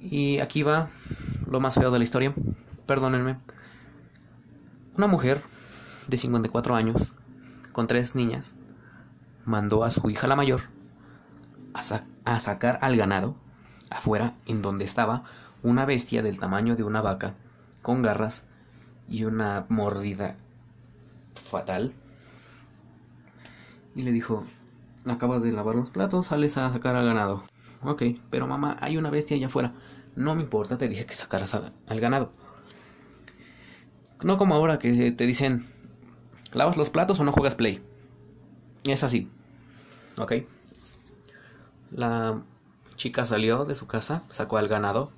Y 0.00 0.38
aquí 0.38 0.62
va 0.62 0.88
lo 1.50 1.58
más 1.58 1.74
feo 1.74 1.90
de 1.90 1.98
la 1.98 2.04
historia. 2.04 2.32
Perdónenme. 2.86 3.38
Una 4.96 5.08
mujer 5.08 5.42
de 6.06 6.16
54 6.16 6.76
años, 6.76 7.12
con 7.72 7.88
tres 7.88 8.14
niñas, 8.14 8.54
mandó 9.44 9.82
a 9.82 9.90
su 9.90 10.08
hija 10.08 10.28
la 10.28 10.36
mayor 10.36 10.62
a, 11.74 11.82
sacar 11.82 12.15
al 12.26 12.96
ganado 12.96 13.36
afuera 13.90 14.34
en 14.46 14.62
donde 14.62 14.84
estaba 14.84 15.24
una 15.62 15.86
bestia 15.86 16.22
del 16.22 16.38
tamaño 16.38 16.76
de 16.76 16.84
una 16.84 17.00
vaca 17.00 17.34
con 17.82 18.02
garras 18.02 18.46
y 19.08 19.24
una 19.24 19.66
mordida 19.68 20.36
fatal. 21.34 21.94
Y 23.94 24.02
le 24.02 24.12
dijo, 24.12 24.44
acabas 25.06 25.42
de 25.42 25.52
lavar 25.52 25.76
los 25.76 25.90
platos, 25.90 26.26
sales 26.26 26.56
a 26.58 26.72
sacar 26.72 26.96
al 26.96 27.06
ganado. 27.06 27.44
Ok, 27.82 28.02
pero 28.30 28.46
mamá, 28.46 28.76
hay 28.80 28.96
una 28.96 29.10
bestia 29.10 29.36
allá 29.36 29.46
afuera. 29.46 29.72
No 30.16 30.34
me 30.34 30.42
importa, 30.42 30.78
te 30.78 30.88
dije 30.88 31.06
que 31.06 31.14
sacaras 31.14 31.54
al 31.54 32.00
ganado. 32.00 32.32
No 34.22 34.38
como 34.38 34.54
ahora 34.54 34.78
que 34.78 35.12
te 35.12 35.26
dicen, 35.26 35.66
¿lavas 36.52 36.76
los 36.76 36.90
platos 36.90 37.20
o 37.20 37.24
no 37.24 37.32
juegas 37.32 37.54
play? 37.54 37.82
Es 38.84 39.04
así. 39.04 39.30
Ok. 40.18 40.32
La 41.96 42.42
chica 42.96 43.24
salió 43.24 43.64
de 43.64 43.74
su 43.74 43.86
casa, 43.86 44.22
sacó 44.28 44.58
al 44.58 44.68
ganado. 44.68 45.10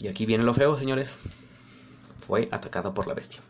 Y 0.00 0.08
aquí 0.08 0.26
viene 0.26 0.42
lo 0.42 0.52
feo, 0.52 0.76
señores. 0.76 1.20
Fue 2.26 2.48
atacada 2.50 2.92
por 2.92 3.06
la 3.06 3.14
bestia. 3.14 3.40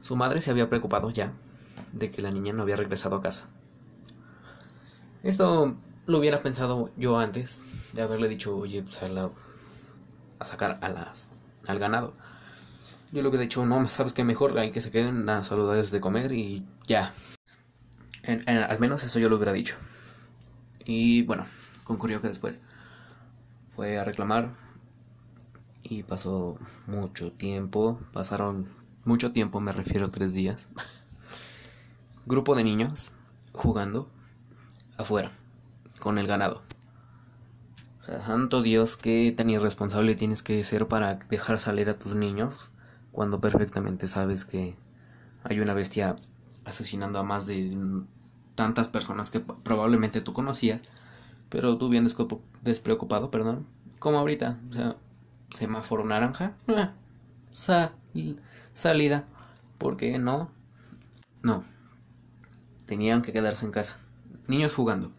Su 0.00 0.14
madre 0.14 0.40
se 0.42 0.52
había 0.52 0.68
preocupado 0.68 1.10
ya 1.10 1.32
de 1.92 2.12
que 2.12 2.22
la 2.22 2.30
niña 2.30 2.52
no 2.52 2.62
había 2.62 2.76
regresado 2.76 3.16
a 3.16 3.22
casa. 3.22 3.48
Esto 5.24 5.74
lo 6.06 6.18
hubiera 6.18 6.40
pensado 6.40 6.90
yo 6.96 7.18
antes 7.18 7.62
de 7.94 8.02
haberle 8.02 8.28
dicho, 8.28 8.56
oye, 8.56 8.84
pues 8.84 9.02
a, 9.02 9.30
a 10.38 10.46
sacar 10.46 10.78
a 10.82 10.88
las, 10.88 11.32
al 11.66 11.80
ganado. 11.80 12.14
Yo 13.10 13.22
lo 13.22 13.28
hubiera 13.28 13.42
dicho, 13.42 13.66
no, 13.66 13.88
sabes 13.88 14.12
que 14.12 14.22
mejor 14.22 14.56
hay 14.56 14.70
que 14.70 14.80
se 14.80 14.92
queden 14.92 15.28
a 15.28 15.42
saludarles 15.42 15.90
de 15.90 16.00
comer 16.00 16.30
y 16.30 16.64
ya, 16.86 17.12
al 18.46 18.78
menos 18.78 19.02
eso 19.04 19.18
yo 19.18 19.28
lo 19.28 19.36
hubiera 19.36 19.52
dicho. 19.52 19.76
Y 20.84 21.22
bueno, 21.22 21.46
concurrió 21.84 22.20
que 22.20 22.28
después 22.28 22.60
fue 23.74 23.98
a 23.98 24.04
reclamar 24.04 24.50
y 25.82 26.02
pasó 26.02 26.58
mucho 26.86 27.32
tiempo. 27.32 28.00
Pasaron 28.12 28.68
mucho 29.04 29.32
tiempo, 29.32 29.60
me 29.60 29.72
refiero 29.72 30.10
tres 30.10 30.34
días. 30.34 30.68
Grupo 32.26 32.54
de 32.54 32.64
niños 32.64 33.12
jugando 33.52 34.08
afuera 34.96 35.30
con 35.98 36.18
el 36.18 36.26
ganado. 36.26 36.62
O 37.98 38.02
sea, 38.02 38.24
santo 38.24 38.62
Dios, 38.62 38.96
qué 38.96 39.32
tan 39.36 39.50
irresponsable 39.50 40.14
tienes 40.14 40.42
que 40.42 40.62
ser 40.64 40.86
para 40.88 41.16
dejar 41.16 41.58
salir 41.60 41.88
a 41.88 41.98
tus 41.98 42.14
niños 42.14 42.70
cuando 43.12 43.40
perfectamente 43.40 44.06
sabes 44.08 44.44
que 44.44 44.76
hay 45.44 45.60
una 45.60 45.74
bestia 45.74 46.16
asesinando 46.64 47.18
a 47.18 47.22
más 47.22 47.46
de 47.46 47.74
tantas 48.58 48.88
personas 48.88 49.30
que 49.30 49.38
probablemente 49.38 50.20
tú 50.20 50.32
conocías, 50.32 50.82
pero 51.48 51.78
tú 51.78 51.88
bien 51.88 52.08
despreocupado, 52.62 53.30
perdón, 53.30 53.66
como 54.00 54.18
ahorita, 54.18 54.58
o 54.68 54.72
sea, 54.72 54.96
semáforo 55.50 56.04
naranja, 56.04 56.54
salida, 58.72 59.26
porque 59.78 60.18
no, 60.18 60.50
no, 61.40 61.62
tenían 62.84 63.22
que 63.22 63.32
quedarse 63.32 63.64
en 63.64 63.70
casa, 63.70 63.96
niños 64.48 64.74
jugando, 64.74 65.12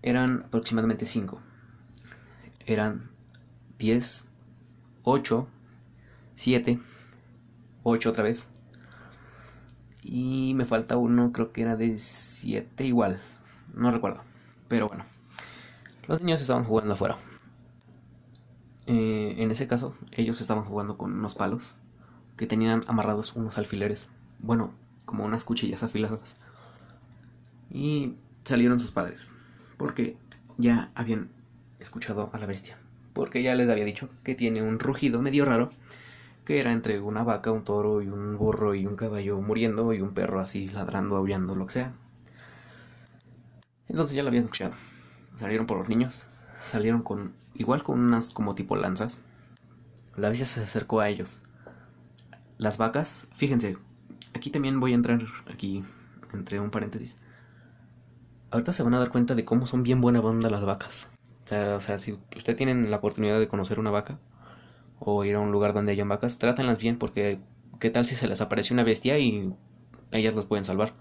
eran 0.00 0.44
aproximadamente 0.46 1.04
5, 1.04 1.42
eran 2.64 3.10
10, 3.78 4.28
8, 5.02 5.48
7, 6.36 6.80
8 7.82 8.08
otra 8.08 8.22
vez, 8.22 8.48
y 10.02 10.52
me 10.54 10.64
falta 10.64 10.96
uno, 10.96 11.32
creo 11.32 11.52
que 11.52 11.62
era 11.62 11.76
de 11.76 11.96
7 11.96 12.84
igual. 12.84 13.20
No 13.74 13.90
recuerdo. 13.90 14.22
Pero 14.68 14.88
bueno. 14.88 15.04
Los 16.08 16.20
niños 16.20 16.40
estaban 16.40 16.64
jugando 16.64 16.94
afuera. 16.94 17.16
Eh, 18.86 19.36
en 19.38 19.50
ese 19.50 19.68
caso, 19.68 19.94
ellos 20.10 20.40
estaban 20.40 20.64
jugando 20.64 20.96
con 20.96 21.12
unos 21.12 21.36
palos 21.36 21.74
que 22.36 22.46
tenían 22.46 22.82
amarrados 22.88 23.36
unos 23.36 23.58
alfileres. 23.58 24.08
Bueno, 24.40 24.74
como 25.04 25.24
unas 25.24 25.44
cuchillas 25.44 25.84
afiladas. 25.84 26.36
Y 27.70 28.16
salieron 28.44 28.80
sus 28.80 28.90
padres. 28.90 29.28
Porque 29.76 30.16
ya 30.58 30.90
habían 30.96 31.30
escuchado 31.78 32.30
a 32.32 32.38
la 32.38 32.46
bestia. 32.46 32.76
Porque 33.12 33.42
ya 33.42 33.54
les 33.54 33.68
había 33.68 33.84
dicho 33.84 34.08
que 34.24 34.34
tiene 34.34 34.62
un 34.62 34.80
rugido 34.80 35.22
medio 35.22 35.44
raro 35.44 35.70
que 36.44 36.60
era 36.60 36.72
entre 36.72 37.00
una 37.00 37.22
vaca, 37.22 37.52
un 37.52 37.64
toro 37.64 38.02
y 38.02 38.08
un 38.08 38.36
burro 38.36 38.74
y 38.74 38.86
un 38.86 38.96
caballo 38.96 39.40
muriendo 39.40 39.92
y 39.92 40.00
un 40.00 40.12
perro 40.12 40.40
así 40.40 40.68
ladrando, 40.68 41.16
aullando, 41.16 41.54
lo 41.54 41.66
que 41.66 41.74
sea. 41.74 41.92
Entonces 43.88 44.16
ya 44.16 44.22
lo 44.22 44.28
habían 44.28 44.44
escuchado. 44.44 44.74
Salieron 45.36 45.66
por 45.66 45.78
los 45.78 45.88
niños, 45.88 46.26
salieron 46.60 47.02
con, 47.02 47.32
igual 47.54 47.82
con 47.82 48.00
unas 48.00 48.30
como 48.30 48.54
tipo 48.54 48.76
lanzas. 48.76 49.20
La 50.16 50.28
bestia 50.28 50.46
se 50.46 50.62
acercó 50.62 51.00
a 51.00 51.08
ellos. 51.08 51.40
Las 52.58 52.76
vacas, 52.78 53.28
fíjense, 53.32 53.76
aquí 54.34 54.50
también 54.50 54.80
voy 54.80 54.92
a 54.92 54.96
entrar, 54.96 55.20
aquí, 55.52 55.84
entre 56.32 56.60
un 56.60 56.70
paréntesis. 56.70 57.16
Ahorita 58.50 58.72
se 58.72 58.82
van 58.82 58.94
a 58.94 58.98
dar 58.98 59.10
cuenta 59.10 59.34
de 59.34 59.44
cómo 59.44 59.66
son 59.66 59.82
bien 59.82 60.00
buena 60.00 60.20
banda 60.20 60.50
las 60.50 60.64
vacas. 60.64 61.08
O 61.44 61.46
sea, 61.46 61.76
o 61.76 61.80
sea, 61.80 61.98
si 61.98 62.18
usted 62.36 62.56
tienen 62.56 62.90
la 62.90 62.98
oportunidad 62.98 63.38
de 63.38 63.48
conocer 63.48 63.78
una 63.78 63.90
vaca 63.90 64.18
o 65.04 65.24
ir 65.24 65.34
a 65.34 65.40
un 65.40 65.50
lugar 65.50 65.72
donde 65.72 65.92
hayan 65.92 66.08
vacas, 66.08 66.38
trátenlas 66.38 66.78
bien 66.78 66.96
porque 66.96 67.40
qué 67.80 67.90
tal 67.90 68.04
si 68.04 68.14
se 68.14 68.28
les 68.28 68.40
aparece 68.40 68.72
una 68.72 68.84
bestia 68.84 69.18
y 69.18 69.52
ellas 70.12 70.34
las 70.34 70.46
pueden 70.46 70.64
salvar. 70.64 70.94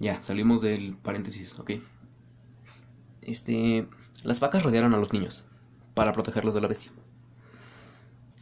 Ya, 0.00 0.22
salimos 0.22 0.62
del 0.62 0.96
paréntesis, 0.96 1.58
ok. 1.58 1.72
Este, 3.20 3.86
las 4.22 4.40
vacas 4.40 4.62
rodearon 4.62 4.94
a 4.94 4.96
los 4.96 5.12
niños 5.12 5.44
para 5.92 6.12
protegerlos 6.12 6.54
de 6.54 6.60
la 6.62 6.68
bestia. 6.68 6.90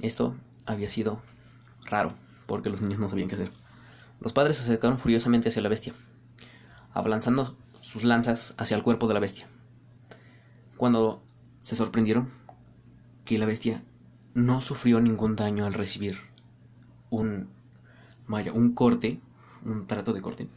Esto 0.01 0.37
había 0.67 0.89
sido 0.89 1.21
raro, 1.85 2.15
porque 2.47 2.71
los 2.71 2.81
niños 2.81 3.01
no 3.01 3.09
sabían 3.09 3.29
qué 3.29 3.35
hacer. 3.35 3.51
Los 4.21 4.33
padres 4.33 4.57
se 4.57 4.63
acercaron 4.63 4.99
furiosamente 4.99 5.49
hacia 5.49 5.63
la 5.63 5.69
bestia, 5.69 5.95
abalanzando 6.93 7.57
sus 7.81 8.05
lanzas 8.05 8.55
hacia 8.57 8.77
el 8.77 8.85
cuerpo 8.85 9.09
de 9.09 9.15
la 9.15 9.21
bestia. 9.21 9.49
Cuando 10.77 11.25
se 11.61 11.77
sorprendieron 11.77 12.31
que 13.25 13.39
la 13.39 13.47
bestia 13.47 13.85
no 14.35 14.61
sufrió 14.61 15.01
ningún 15.01 15.37
daño 15.37 15.67
al 15.67 15.75
recibir 15.75 16.19
un, 17.11 17.49
vaya, 18.27 18.53
un 18.53 18.75
corte, 18.75 19.21
un 19.65 19.87
trato 19.87 20.13
de 20.13 20.23
corte, 20.23 20.49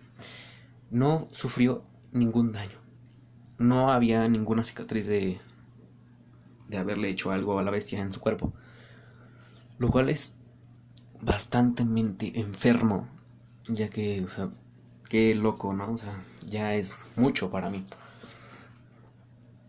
no 0.92 1.28
sufrió 1.32 1.78
ningún 2.12 2.52
daño. 2.52 2.78
No 3.58 3.92
había 3.92 4.28
ninguna 4.28 4.64
cicatriz 4.64 5.08
de, 5.08 5.40
de 6.68 6.78
haberle 6.78 7.10
hecho 7.10 7.32
algo 7.32 7.60
a 7.60 7.64
la 7.64 7.72
bestia 7.72 8.02
en 8.02 8.12
su 8.12 8.20
cuerpo. 8.20 8.54
Lo 9.78 9.90
cual 9.90 10.10
es 10.10 10.38
bastante 11.22 11.84
enfermo, 12.36 13.08
ya 13.68 13.90
que, 13.90 14.24
o 14.24 14.30
sea, 14.30 14.50
qué 15.10 15.34
loco, 15.36 15.74
¿no? 15.74 15.92
O 15.92 15.98
sea, 15.98 16.22
ya 16.46 16.76
es 16.76 16.96
mucho 17.16 17.50
para 17.50 17.70
mí. 17.70 17.84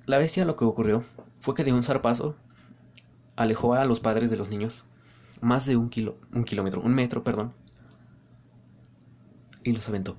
La 0.06 0.18
bestia 0.18 0.44
lo 0.44 0.56
que 0.56 0.64
ocurrió 0.64 1.02
fue 1.38 1.54
que 1.54 1.64
de 1.64 1.72
un 1.72 1.82
zarpazo 1.82 2.36
alejó 3.36 3.74
a 3.74 3.84
los 3.84 4.00
padres 4.00 4.30
de 4.30 4.36
los 4.36 4.48
niños 4.48 4.84
más 5.40 5.66
de 5.66 5.76
un 5.76 5.88
kilo, 5.88 6.16
un 6.32 6.44
kilómetro, 6.44 6.80
un 6.80 6.94
metro, 6.94 7.22
perdón, 7.22 7.52
y 9.62 9.72
los 9.72 9.88
aventó. 9.88 10.16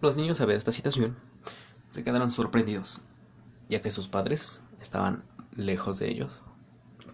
Los 0.00 0.16
niños 0.16 0.40
a 0.40 0.46
ver 0.46 0.56
esta 0.56 0.72
situación 0.72 1.16
se 1.90 2.04
quedaron 2.04 2.30
sorprendidos, 2.30 3.02
ya 3.68 3.80
que 3.80 3.90
sus 3.90 4.08
padres 4.08 4.62
estaban 4.80 5.24
lejos 5.54 5.98
de 5.98 6.10
ellos 6.10 6.42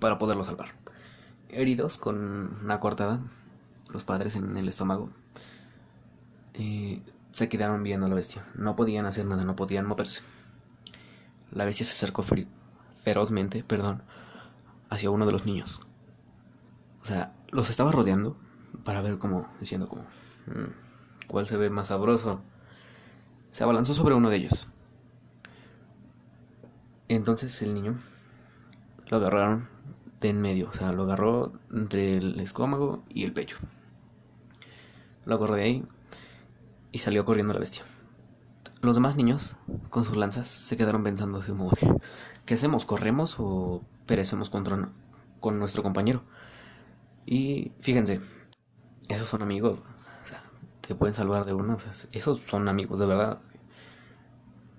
para 0.01 0.19
poderlos 0.19 0.47
salvar. 0.47 0.75
Heridos 1.49 1.99
con 1.99 2.59
una 2.63 2.79
cortada, 2.81 3.21
los 3.93 4.05
padres 4.05 4.37
en 4.37 4.57
el 4.57 4.69
estómago, 4.69 5.11
eh, 6.55 7.03
se 7.31 7.49
quedaron 7.49 7.83
viendo 7.83 8.07
a 8.07 8.09
la 8.09 8.15
bestia. 8.15 8.45
No 8.55 8.77
podían 8.77 9.07
hacer 9.07 9.25
nada, 9.27 9.45
no 9.45 9.57
podían 9.57 9.87
moverse. 9.87 10.23
La 11.53 11.65
bestia 11.65 11.87
se 11.87 11.93
acercó 11.93 12.23
ferozmente, 13.09 13.65
perdón, 13.65 14.03
hacia 14.91 15.11
uno 15.11 15.25
de 15.25 15.33
los 15.33 15.47
niños. 15.47 15.81
O 17.01 17.07
sea, 17.07 17.33
los 17.51 17.71
estaba 17.71 17.91
rodeando 17.91 18.37
para 18.85 19.01
ver 19.01 19.17
cómo, 19.17 19.49
diciendo 19.61 19.89
como, 19.89 20.03
mm, 20.03 21.27
¿cuál 21.27 21.47
se 21.47 21.57
ve 21.57 21.71
más 21.71 21.89
sabroso? 21.89 22.43
Se 23.49 23.65
abalanzó 23.65 23.95
sobre 23.95 24.15
uno 24.15 24.29
de 24.29 24.37
ellos. 24.37 24.69
Entonces 27.09 27.63
el 27.63 27.73
niño 27.73 27.95
lo 29.09 29.17
agarraron 29.17 29.69
de 30.21 30.29
en 30.29 30.43
medio, 30.43 30.69
o 30.69 30.75
sea, 30.75 30.93
lo 30.93 31.05
agarró 31.05 31.55
entre 31.73 32.11
el 32.11 32.39
estómago 32.41 33.05
y 33.09 33.25
el 33.25 33.33
pecho. 33.33 33.57
Lo 35.25 35.37
agarró 35.37 35.55
de 35.55 35.63
ahí 35.63 35.85
y 36.93 36.99
salió 36.99 37.25
corriendo 37.25 37.55
la 37.55 37.61
bestia. 37.61 37.85
Los 38.81 38.95
demás 38.95 39.17
niños, 39.17 39.57
con 39.91 40.05
sus 40.05 40.17
lanzas, 40.17 40.47
se 40.47 40.77
quedaron 40.77 41.03
pensando 41.03 41.41
así 41.41 41.51
como 41.51 41.71
¿qué 42.47 42.55
hacemos? 42.55 42.85
¿Corremos 42.85 43.37
o 43.39 43.83
perecemos 44.07 44.51
contra, 44.51 44.91
con 45.41 45.59
nuestro 45.59 45.83
compañero? 45.83 46.23
Y 47.27 47.73
fíjense, 47.81 48.21
esos 49.09 49.29
son 49.29 49.43
amigos, 49.43 49.83
o 50.23 50.27
sea, 50.27 50.43
te 50.81 50.95
pueden 50.95 51.15
salvar 51.15 51.45
de 51.45 51.55
uno, 51.55 51.77
esos 52.13 52.39
son 52.39 52.69
amigos 52.69 52.99
de 53.01 53.07
verdad. 53.07 53.41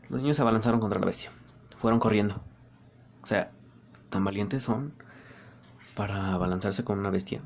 Los 0.07 0.21
niños 0.21 0.37
se 0.37 0.43
abalanzaron 0.43 0.79
contra 0.79 0.99
la 0.99 1.05
bestia, 1.05 1.31
fueron 1.77 1.99
corriendo. 1.99 2.41
O 3.21 3.27
sea, 3.27 3.51
tan 4.09 4.23
valientes 4.23 4.63
son 4.63 4.93
para 5.93 6.33
abalanzarse 6.33 6.83
con 6.83 6.99
una 6.99 7.09
bestia. 7.09 7.41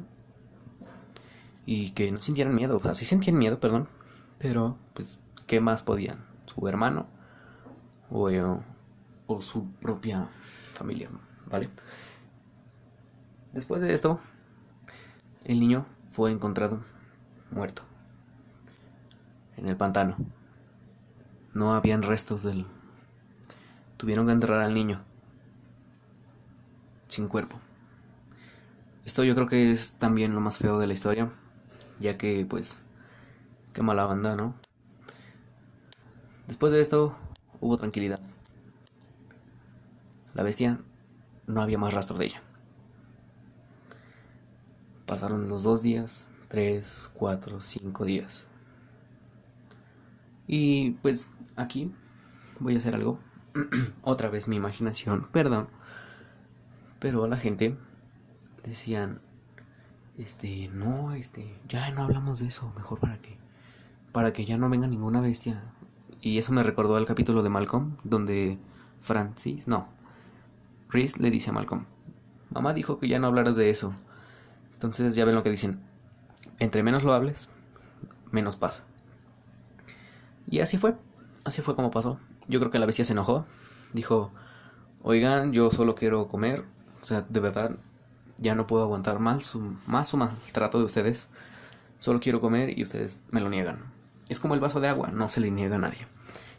Y 1.65 1.91
que 1.91 2.11
no 2.11 2.21
sintieran 2.21 2.53
miedo, 2.53 2.77
o 2.77 2.79
sea, 2.79 2.93
sí 2.93 3.05
sentían 3.05 3.37
miedo, 3.37 3.59
perdón, 3.59 3.87
pero 4.37 4.77
pues, 4.93 5.19
¿qué 5.47 5.59
más 5.59 5.81
podían? 5.81 6.32
Su 6.53 6.67
hermano 6.67 7.07
o, 8.09 8.29
eh, 8.29 8.43
o 9.27 9.41
su 9.41 9.71
propia 9.73 10.27
familia, 10.73 11.09
¿vale? 11.47 11.69
Después 13.53 13.81
de 13.81 13.93
esto, 13.93 14.19
el 15.45 15.59
niño 15.59 15.85
fue 16.09 16.31
encontrado 16.31 16.81
muerto 17.51 17.83
en 19.57 19.67
el 19.67 19.77
pantano. 19.77 20.15
No 21.53 21.73
habían 21.73 22.01
restos 22.01 22.43
del... 22.43 22.65
Tuvieron 23.97 24.25
que 24.25 24.33
enterrar 24.33 24.61
al 24.61 24.73
niño 24.73 25.01
sin 27.07 27.27
cuerpo. 27.27 27.59
Esto 29.05 29.23
yo 29.23 29.35
creo 29.35 29.47
que 29.47 29.71
es 29.71 29.93
también 29.93 30.33
lo 30.33 30.41
más 30.41 30.57
feo 30.57 30.79
de 30.79 30.87
la 30.87 30.93
historia, 30.93 31.29
ya 31.99 32.17
que 32.17 32.45
pues 32.49 32.79
qué 33.71 33.81
mala 33.83 34.05
banda, 34.05 34.35
¿no? 34.35 34.55
Después 36.53 36.71
de 36.71 36.81
esto 36.81 37.17
hubo 37.61 37.77
tranquilidad. 37.77 38.19
La 40.35 40.43
bestia 40.43 40.77
no 41.47 41.63
había 41.63 41.79
más 41.79 41.95
rastro 41.95 42.15
de 42.15 42.25
ella. 42.25 42.43
Pasaron 45.07 45.49
los 45.49 45.63
dos 45.63 45.81
días, 45.81 46.29
tres, 46.49 47.09
cuatro, 47.15 47.59
cinco 47.59 48.05
días. 48.05 48.45
Y 50.45 50.91
pues 51.01 51.31
aquí 51.55 51.91
voy 52.59 52.75
a 52.75 52.77
hacer 52.77 52.93
algo. 52.93 53.17
Otra 54.03 54.29
vez 54.29 54.47
mi 54.47 54.55
imaginación, 54.55 55.27
perdón. 55.31 55.69
Pero 56.99 57.25
la 57.25 57.37
gente 57.37 57.75
decían, 58.63 59.21
este, 60.19 60.67
no, 60.67 61.15
este, 61.15 61.59
ya 61.67 61.89
no 61.89 62.03
hablamos 62.03 62.37
de 62.37 62.45
eso, 62.45 62.71
mejor 62.75 62.99
para 62.99 63.19
que, 63.19 63.39
para 64.11 64.33
que 64.33 64.45
ya 64.45 64.59
no 64.59 64.69
venga 64.69 64.85
ninguna 64.85 65.19
bestia 65.19 65.73
y 66.23 66.37
eso 66.37 66.53
me 66.53 66.63
recordó 66.63 66.95
al 66.95 67.05
capítulo 67.05 67.43
de 67.43 67.49
Malcolm, 67.49 67.97
donde 68.05 68.57
Francis, 69.01 69.67
no, 69.67 69.89
Reese 70.87 71.21
le 71.21 71.29
dice 71.29 71.49
a 71.49 71.53
Malcolm, 71.53 71.83
mamá 72.49 72.73
dijo 72.73 72.97
que 72.97 73.09
ya 73.09 73.19
no 73.19 73.27
hablaras 73.27 73.57
de 73.57 73.69
eso. 73.69 73.93
Entonces 74.71 75.15
ya 75.15 75.25
ven 75.25 75.35
lo 75.35 75.43
que 75.43 75.49
dicen, 75.49 75.81
entre 76.59 76.81
menos 76.81 77.03
lo 77.03 77.11
hables, 77.11 77.49
menos 78.31 78.55
pasa. 78.55 78.83
Y 80.49 80.61
así 80.61 80.77
fue, 80.77 80.95
así 81.43 81.61
fue 81.61 81.75
como 81.75 81.91
pasó. 81.91 82.19
Yo 82.47 82.59
creo 82.59 82.71
que 82.71 82.79
la 82.79 82.85
bestia 82.85 83.03
se 83.03 83.11
enojó, 83.11 83.45
dijo, 83.91 84.29
oigan, 85.01 85.51
yo 85.51 85.71
solo 85.71 85.93
quiero 85.93 86.29
comer, 86.29 86.63
o 87.01 87.05
sea, 87.05 87.25
de 87.27 87.39
verdad, 87.41 87.75
ya 88.37 88.55
no 88.55 88.65
puedo 88.65 88.83
aguantar 88.83 89.19
más 89.19 89.43
su, 89.43 89.75
más 89.87 90.07
su 90.07 90.15
maltrato 90.15 90.79
de 90.79 90.85
ustedes, 90.85 91.27
solo 91.99 92.21
quiero 92.21 92.39
comer 92.39 92.79
y 92.79 92.83
ustedes 92.83 93.19
me 93.29 93.41
lo 93.41 93.49
niegan. 93.49 93.79
Es 94.29 94.39
como 94.39 94.53
el 94.53 94.61
vaso 94.61 94.79
de 94.79 94.87
agua, 94.87 95.09
no 95.09 95.27
se 95.27 95.41
le 95.41 95.51
niega 95.51 95.75
a 95.75 95.79
nadie. 95.79 96.12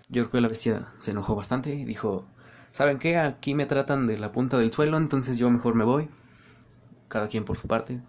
Yo 0.09 0.23
creo 0.23 0.31
que 0.31 0.41
la 0.41 0.49
bestia 0.49 0.89
se 0.99 1.13
enojó 1.13 1.35
bastante 1.35 1.75
y 1.75 1.85
dijo, 1.85 2.27
¿saben 2.73 2.99
qué? 2.99 3.17
Aquí 3.19 3.55
me 3.55 3.67
tratan 3.67 4.07
de 4.07 4.19
la 4.19 4.33
punta 4.33 4.59
del 4.59 4.71
suelo, 4.71 4.99
entonces 4.99 5.39
yo 5.39 5.49
mejor 5.51 5.75
me 5.75 5.85
voy. 5.85 6.11
Cada 7.09 7.29
quien 7.29 7.45
por 7.45 7.57
su 7.57 7.69
parte. 7.69 8.03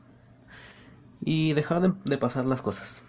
Y 1.21 1.53
dejaron 1.53 2.01
de, 2.03 2.17
pasar 2.17 2.45
las 2.45 2.61
cosas. 2.61 3.03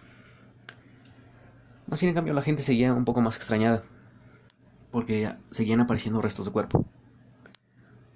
Así 1.91 2.07
en 2.07 2.15
cambio 2.15 2.35
la 2.35 2.43
gente 2.43 2.63
seguía 2.63 2.93
un 2.93 3.05
poco 3.05 3.21
más 3.21 3.37
extrañada. 3.37 3.83
Porque 4.93 5.35
seguían 5.51 5.81
apareciendo 5.81 6.23
restos 6.23 6.47
de 6.47 6.53
cuerpo. 6.53 6.85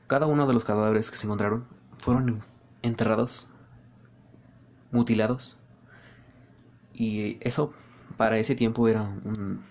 Cada 0.07 0.27
uno 0.27 0.47
de 0.47 0.55
los 0.55 0.65
cadáveres 0.65 1.11
que 1.11 1.17
se 1.17 1.27
encontraron 1.27 1.67
fueron 1.99 2.41
enterrados, 2.83 3.49
mutilados. 4.93 5.57
Y 6.95 7.39
eso 7.41 7.71
para 8.17 8.39
ese 8.39 8.55
tiempo 8.55 8.89
era 8.89 9.03
un 9.03 9.63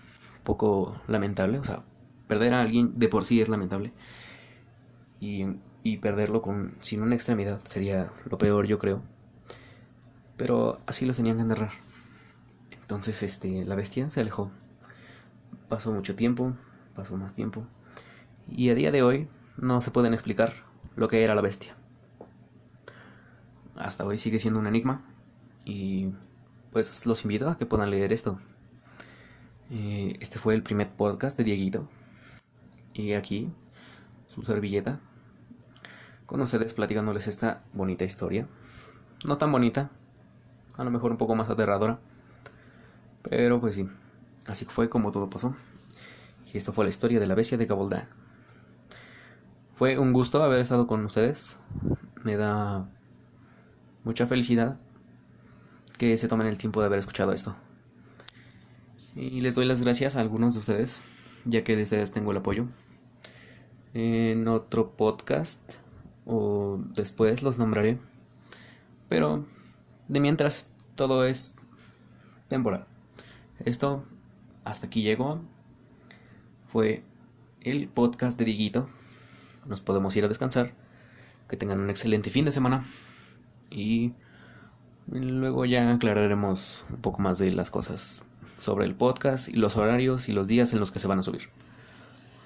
poco 0.50 1.00
lamentable. 1.06 1.58
O 1.58 1.64
sea, 1.64 1.84
perder 2.26 2.54
a 2.54 2.60
alguien 2.62 2.98
de 2.98 3.08
por 3.08 3.24
sí 3.24 3.40
es 3.40 3.48
lamentable. 3.48 3.92
Y, 5.20 5.46
y 5.82 5.98
perderlo 5.98 6.42
con, 6.42 6.74
sin 6.80 7.02
una 7.02 7.14
extremidad 7.14 7.60
sería 7.64 8.10
lo 8.28 8.36
peor, 8.38 8.66
yo 8.66 8.78
creo. 8.78 9.02
Pero 10.36 10.80
así 10.86 11.06
los 11.06 11.16
tenían 11.16 11.36
que 11.36 11.42
enterrar. 11.42 11.70
Entonces, 12.80 13.22
este, 13.22 13.64
la 13.64 13.76
bestia 13.76 14.10
se 14.10 14.20
alejó. 14.20 14.50
pasó 15.68 15.92
mucho 15.92 16.16
tiempo, 16.16 16.56
pasó 16.94 17.16
más 17.16 17.32
tiempo, 17.32 17.64
y 18.48 18.70
a 18.70 18.74
día 18.74 18.90
de 18.90 19.02
hoy 19.02 19.28
no 19.56 19.80
se 19.80 19.92
pueden 19.92 20.12
explicar 20.14 20.52
lo 20.96 21.06
que 21.06 21.22
era 21.22 21.34
la 21.36 21.42
bestia. 21.42 21.76
Hasta 23.76 24.04
hoy 24.04 24.18
sigue 24.18 24.40
siendo 24.40 24.58
un 24.58 24.66
enigma, 24.66 25.04
y 25.64 26.10
pues 26.72 27.06
los 27.06 27.22
invito 27.24 27.48
a 27.48 27.56
que 27.56 27.66
puedan 27.66 27.90
leer 27.90 28.12
esto. 28.12 28.40
Eh, 29.70 30.16
este 30.20 30.40
fue 30.40 30.54
el 30.54 30.64
primer 30.64 30.90
podcast 30.90 31.38
de 31.38 31.44
Dieguito, 31.44 31.88
y 32.92 33.12
aquí 33.12 33.52
su 34.26 34.42
servilleta 34.42 34.98
con 36.26 36.40
ustedes 36.40 36.74
platicándoles 36.74 37.28
esta 37.28 37.62
bonita 37.72 38.04
historia. 38.04 38.48
No 39.28 39.38
tan 39.38 39.52
bonita, 39.52 39.90
a 40.76 40.82
lo 40.82 40.90
mejor 40.90 41.12
un 41.12 41.18
poco 41.18 41.36
más 41.36 41.50
aterradora, 41.50 42.00
pero 43.22 43.60
pues 43.60 43.76
sí, 43.76 43.88
así 44.46 44.64
fue 44.64 44.88
como 44.88 45.12
todo 45.12 45.30
pasó. 45.30 45.54
Y 46.52 46.58
esto 46.58 46.72
fue 46.72 46.84
la 46.84 46.90
historia 46.90 47.20
de 47.20 47.26
la 47.26 47.36
bestia 47.36 47.56
de 47.56 47.66
Gabaldán. 47.66 48.08
Fue 49.74 49.98
un 49.98 50.12
gusto 50.12 50.42
haber 50.42 50.58
estado 50.60 50.88
con 50.88 51.04
ustedes. 51.04 51.60
Me 52.24 52.36
da 52.36 52.90
mucha 54.02 54.26
felicidad 54.26 54.80
que 55.96 56.16
se 56.16 56.26
tomen 56.26 56.48
el 56.48 56.58
tiempo 56.58 56.80
de 56.80 56.86
haber 56.86 56.98
escuchado 56.98 57.32
esto. 57.32 57.54
Y 59.16 59.40
les 59.40 59.56
doy 59.56 59.66
las 59.66 59.80
gracias 59.80 60.14
a 60.14 60.20
algunos 60.20 60.54
de 60.54 60.60
ustedes, 60.60 61.02
ya 61.44 61.64
que 61.64 61.74
de 61.74 61.82
ustedes 61.82 62.12
tengo 62.12 62.30
el 62.30 62.36
apoyo. 62.36 62.66
En 63.92 64.46
otro 64.46 64.92
podcast 64.96 65.58
o 66.26 66.80
después 66.94 67.42
los 67.42 67.58
nombraré. 67.58 67.98
Pero 69.08 69.44
de 70.06 70.20
mientras 70.20 70.70
todo 70.94 71.24
es 71.24 71.56
temporal. 72.46 72.86
Esto 73.64 74.04
hasta 74.64 74.86
aquí 74.86 75.02
llegó. 75.02 75.40
Fue 76.68 77.02
el 77.62 77.88
podcast 77.88 78.38
de 78.38 78.44
Diguito. 78.44 78.88
Nos 79.66 79.80
podemos 79.80 80.14
ir 80.14 80.24
a 80.24 80.28
descansar. 80.28 80.72
Que 81.48 81.56
tengan 81.56 81.80
un 81.80 81.90
excelente 81.90 82.30
fin 82.30 82.44
de 82.44 82.52
semana. 82.52 82.84
Y 83.70 84.14
luego 85.08 85.64
ya 85.64 85.92
aclararemos 85.92 86.84
un 86.90 86.98
poco 86.98 87.20
más 87.20 87.38
de 87.38 87.50
las 87.50 87.72
cosas 87.72 88.24
sobre 88.60 88.86
el 88.86 88.94
podcast 88.94 89.48
y 89.48 89.54
los 89.54 89.76
horarios 89.76 90.28
y 90.28 90.32
los 90.32 90.46
días 90.46 90.72
en 90.72 90.80
los 90.80 90.90
que 90.90 90.98
se 90.98 91.08
van 91.08 91.18
a 91.18 91.22
subir. 91.22 91.48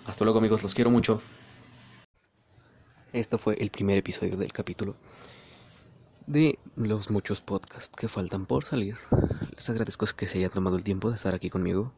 Hasta 0.06 0.24
luego 0.24 0.38
amigos, 0.38 0.62
los 0.62 0.74
quiero 0.74 0.90
mucho. 0.90 1.20
Esto 3.12 3.38
fue 3.38 3.54
el 3.58 3.70
primer 3.70 3.98
episodio 3.98 4.36
del 4.36 4.52
capítulo 4.52 4.96
de 6.26 6.58
los 6.76 7.10
muchos 7.10 7.40
podcasts 7.40 7.94
que 7.96 8.08
faltan 8.08 8.46
por 8.46 8.64
salir. 8.64 8.96
Les 9.54 9.68
agradezco 9.70 10.06
que 10.16 10.26
se 10.26 10.38
hayan 10.38 10.50
tomado 10.50 10.76
el 10.76 10.84
tiempo 10.84 11.10
de 11.10 11.16
estar 11.16 11.34
aquí 11.34 11.50
conmigo. 11.50 11.92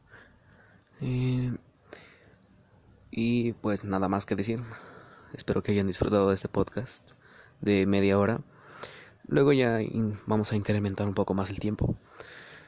Eh, 1.00 1.54
y 3.10 3.52
pues 3.54 3.84
nada 3.84 4.08
más 4.08 4.26
que 4.26 4.34
decir. 4.34 4.60
Espero 5.32 5.62
que 5.62 5.72
hayan 5.72 5.86
disfrutado 5.86 6.28
de 6.28 6.34
este 6.34 6.48
podcast 6.48 7.12
de 7.60 7.86
media 7.86 8.18
hora. 8.18 8.40
Luego 9.28 9.52
ya 9.52 9.78
vamos 10.26 10.52
a 10.52 10.56
incrementar 10.56 11.06
un 11.06 11.14
poco 11.14 11.34
más 11.34 11.50
el 11.50 11.58
tiempo. 11.58 11.96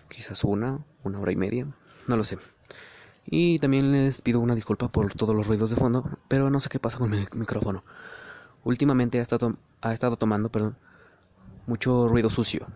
Quizás 0.08 0.44
una, 0.44 0.84
una 1.02 1.20
hora 1.20 1.32
y 1.32 1.36
media. 1.36 1.66
No 2.06 2.16
lo 2.16 2.24
sé. 2.24 2.38
Y 3.26 3.58
también 3.58 3.92
les 3.92 4.22
pido 4.22 4.40
una 4.40 4.54
disculpa 4.54 4.88
por 4.88 5.12
todos 5.12 5.34
los 5.34 5.46
ruidos 5.46 5.70
de 5.70 5.76
fondo, 5.76 6.08
pero 6.28 6.48
no 6.50 6.60
sé 6.60 6.68
qué 6.68 6.78
pasa 6.78 6.98
con 6.98 7.10
mi 7.10 7.26
micrófono 7.32 7.84
últimamente 8.64 9.18
ha 9.18 9.22
estado, 9.22 9.56
ha 9.80 9.92
estado 9.92 10.16
tomando 10.16 10.50
perdón, 10.50 10.76
mucho 11.66 12.08
ruido 12.08 12.30
sucio. 12.30 12.66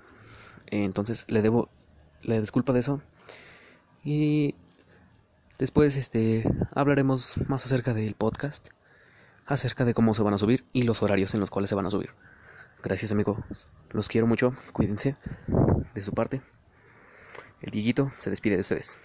Entonces 0.66 1.26
le 1.28 1.42
debo 1.42 1.68
la 2.22 2.40
disculpa 2.40 2.72
de 2.72 2.80
eso. 2.80 3.02
Y 4.04 4.54
después 5.58 5.96
este 5.96 6.48
hablaremos 6.74 7.36
más 7.48 7.64
acerca 7.64 7.94
del 7.94 8.14
podcast, 8.14 8.68
acerca 9.46 9.84
de 9.84 9.94
cómo 9.94 10.14
se 10.14 10.22
van 10.22 10.34
a 10.34 10.38
subir 10.38 10.64
y 10.72 10.82
los 10.82 11.02
horarios 11.02 11.34
en 11.34 11.40
los 11.40 11.50
cuales 11.50 11.68
se 11.68 11.76
van 11.76 11.86
a 11.86 11.90
subir. 11.90 12.10
Gracias 12.82 13.12
amigos, 13.12 13.38
los 13.90 14.08
quiero 14.08 14.26
mucho, 14.26 14.54
cuídense 14.72 15.16
de 15.94 16.02
su 16.02 16.12
parte. 16.12 16.42
El 17.62 17.70
Dieguito 17.70 18.10
se 18.18 18.30
despide 18.30 18.56
de 18.56 18.62
ustedes. 18.62 18.98